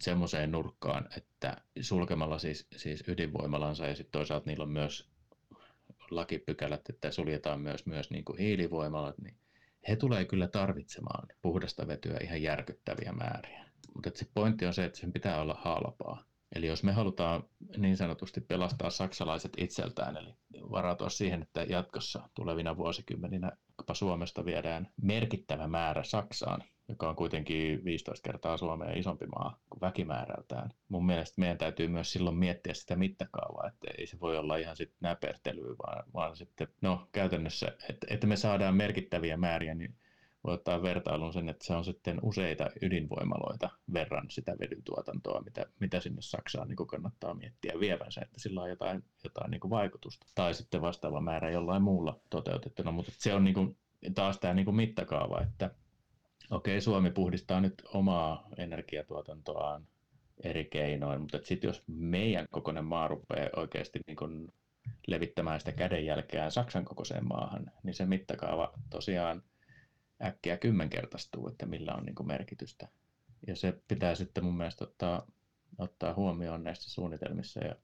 semmoiseen 0.00 0.52
nurkkaan, 0.52 1.08
että 1.16 1.56
sulkemalla 1.80 2.38
siis, 2.38 2.66
siis 2.76 3.04
ydinvoimalansa 3.08 3.86
ja 3.86 3.94
sitten 3.94 4.12
toisaalta 4.12 4.46
niillä 4.46 4.62
on 4.62 4.70
myös 4.70 5.10
lakipykälät, 6.10 6.88
että 6.88 7.10
suljetaan 7.10 7.60
myös, 7.60 7.86
myös 7.86 8.10
niin 8.10 8.24
kuin 8.24 8.38
hiilivoimalat, 8.38 9.18
niin 9.18 9.36
he 9.88 9.96
tulee 9.96 10.24
kyllä 10.24 10.48
tarvitsemaan 10.48 11.28
puhdasta 11.42 11.86
vetyä 11.86 12.18
ihan 12.22 12.42
järkyttäviä 12.42 13.12
määriä. 13.12 13.64
Mutta 13.94 14.10
se 14.14 14.26
pointti 14.34 14.66
on 14.66 14.74
se, 14.74 14.84
että 14.84 14.98
sen 14.98 15.12
pitää 15.12 15.40
olla 15.40 15.54
halpaa. 15.54 16.24
Eli 16.54 16.66
jos 16.66 16.82
me 16.82 16.92
halutaan 16.92 17.42
niin 17.76 17.96
sanotusti 17.96 18.40
pelastaa 18.40 18.90
saksalaiset 18.90 19.52
itseltään, 19.58 20.16
eli 20.16 20.34
varautua 20.70 21.08
siihen, 21.08 21.42
että 21.42 21.62
jatkossa 21.62 22.28
tulevina 22.34 22.76
vuosikymmeninä 22.76 23.52
Suomesta 23.92 24.44
viedään 24.44 24.88
merkittävä 25.02 25.68
määrä 25.68 26.04
Saksaan, 26.04 26.62
joka 26.88 27.08
on 27.08 27.16
kuitenkin 27.16 27.84
15 27.84 28.22
kertaa 28.22 28.56
Suomea 28.56 28.92
isompi 28.92 29.26
maa 29.26 29.60
kuin 29.70 29.80
väkimäärältään. 29.80 30.70
Mun 30.88 31.06
mielestä 31.06 31.40
meidän 31.40 31.58
täytyy 31.58 31.88
myös 31.88 32.12
silloin 32.12 32.36
miettiä 32.36 32.74
sitä 32.74 32.96
mittakaavaa, 32.96 33.68
että 33.68 33.86
ei 33.98 34.06
se 34.06 34.20
voi 34.20 34.38
olla 34.38 34.56
ihan 34.56 34.76
sitten 34.76 34.98
näpertelyä, 35.00 35.74
vaan, 35.86 36.04
vaan 36.14 36.36
sitten, 36.36 36.68
no 36.80 37.08
käytännössä, 37.12 37.72
että, 37.88 38.06
että 38.10 38.26
me 38.26 38.36
saadaan 38.36 38.74
merkittäviä 38.74 39.36
määriä, 39.36 39.74
niin 39.74 39.94
voi 40.44 40.54
ottaa 40.54 40.82
vertailun 40.82 41.32
sen, 41.32 41.48
että 41.48 41.66
se 41.66 41.74
on 41.74 41.84
sitten 41.84 42.18
useita 42.22 42.70
ydinvoimaloita 42.82 43.70
verran 43.92 44.30
sitä 44.30 44.56
vedyn 44.58 44.82
tuotantoa, 44.84 45.42
mitä, 45.42 45.66
mitä 45.80 46.00
sinne 46.00 46.22
Saksaan 46.22 46.68
niin 46.68 46.86
kannattaa 46.86 47.34
miettiä 47.34 47.80
vievänsä, 47.80 48.20
että 48.20 48.40
sillä 48.40 48.62
on 48.62 48.70
jotain, 48.70 49.04
jotain 49.24 49.50
niin 49.50 49.70
vaikutusta. 49.70 50.26
Tai 50.34 50.54
sitten 50.54 50.80
vastaava 50.80 51.20
määrä 51.20 51.50
jollain 51.50 51.82
muulla 51.82 52.20
toteutettuna, 52.30 52.92
mutta 52.92 53.12
se 53.14 53.34
on 53.34 53.44
niin 53.44 53.54
kuin, 53.54 53.76
taas 54.14 54.38
tämä 54.38 54.54
niin 54.54 54.74
mittakaava, 54.74 55.40
että 55.40 55.70
okei, 56.50 56.74
okay, 56.74 56.80
Suomi 56.80 57.10
puhdistaa 57.10 57.60
nyt 57.60 57.82
omaa 57.94 58.48
energiatuotantoaan 58.56 59.86
eri 60.44 60.64
keinoin, 60.64 61.20
mutta 61.20 61.38
sitten 61.42 61.68
jos 61.68 61.82
meidän 61.86 62.46
kokoinen 62.50 62.84
maa 62.84 63.08
rupeaa 63.08 63.50
oikeasti 63.56 64.00
niin 64.06 64.16
kuin 64.16 64.52
levittämään 65.06 65.60
sitä 65.60 65.72
kädenjälkeään 65.72 66.50
Saksan 66.52 66.84
kokoiseen 66.84 67.28
maahan, 67.28 67.70
niin 67.82 67.94
se 67.94 68.06
mittakaava 68.06 68.72
tosiaan 68.90 69.42
äkkiä 70.22 70.56
kymmenkertaistuu, 70.56 71.48
että 71.48 71.66
millä 71.66 71.94
on 71.94 72.04
niin 72.04 72.14
kuin 72.14 72.26
merkitystä. 72.26 72.88
Ja 73.46 73.56
se 73.56 73.80
pitää 73.88 74.14
sitten 74.14 74.44
mun 74.44 74.56
mielestä 74.56 74.84
ottaa, 74.84 75.26
ottaa 75.78 76.14
huomioon 76.14 76.64
näissä 76.64 76.90
suunnitelmissa 76.90 77.60
ja 77.60 77.76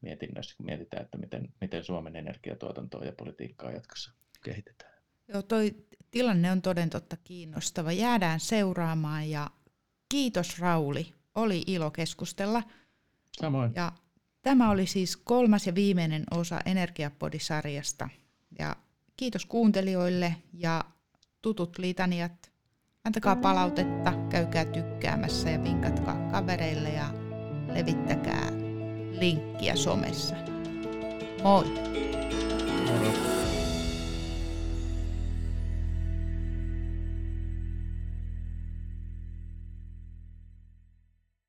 mietinnöissä, 0.00 0.56
kun 0.56 0.66
mietitään, 0.66 1.02
että 1.02 1.18
miten, 1.18 1.52
miten 1.60 1.84
Suomen 1.84 2.16
energiatuotantoa 2.16 3.04
ja 3.04 3.12
politiikkaa 3.12 3.70
jatkossa 3.70 4.12
kehitetään. 4.44 4.94
Joo, 5.28 5.42
toi 5.42 5.86
tilanne 6.10 6.52
on 6.52 6.62
toden 6.62 6.90
totta 6.90 7.16
kiinnostava. 7.24 7.92
Jäädään 7.92 8.40
seuraamaan 8.40 9.30
ja 9.30 9.50
kiitos 10.08 10.58
Rauli. 10.58 11.12
Oli 11.34 11.62
ilo 11.66 11.90
keskustella. 11.90 12.62
Samoin. 13.38 13.72
Ja 13.74 13.92
tämä 14.42 14.70
oli 14.70 14.86
siis 14.86 15.16
kolmas 15.16 15.66
ja 15.66 15.74
viimeinen 15.74 16.24
osa 16.30 16.60
Energiapodisarjasta. 16.66 18.08
Ja 18.58 18.76
kiitos 19.16 19.46
kuuntelijoille 19.46 20.36
ja 20.52 20.84
tutut 21.42 21.78
litaniat. 21.78 22.52
Antakaa 23.04 23.36
palautetta, 23.36 24.12
käykää 24.28 24.64
tykkäämässä 24.64 25.50
ja 25.50 25.62
vinkatkaa 25.62 26.30
kavereille 26.30 26.88
ja 26.88 27.06
levittäkää 27.72 28.50
linkkiä 29.18 29.76
somessa. 29.76 30.36
Moi! 31.42 31.64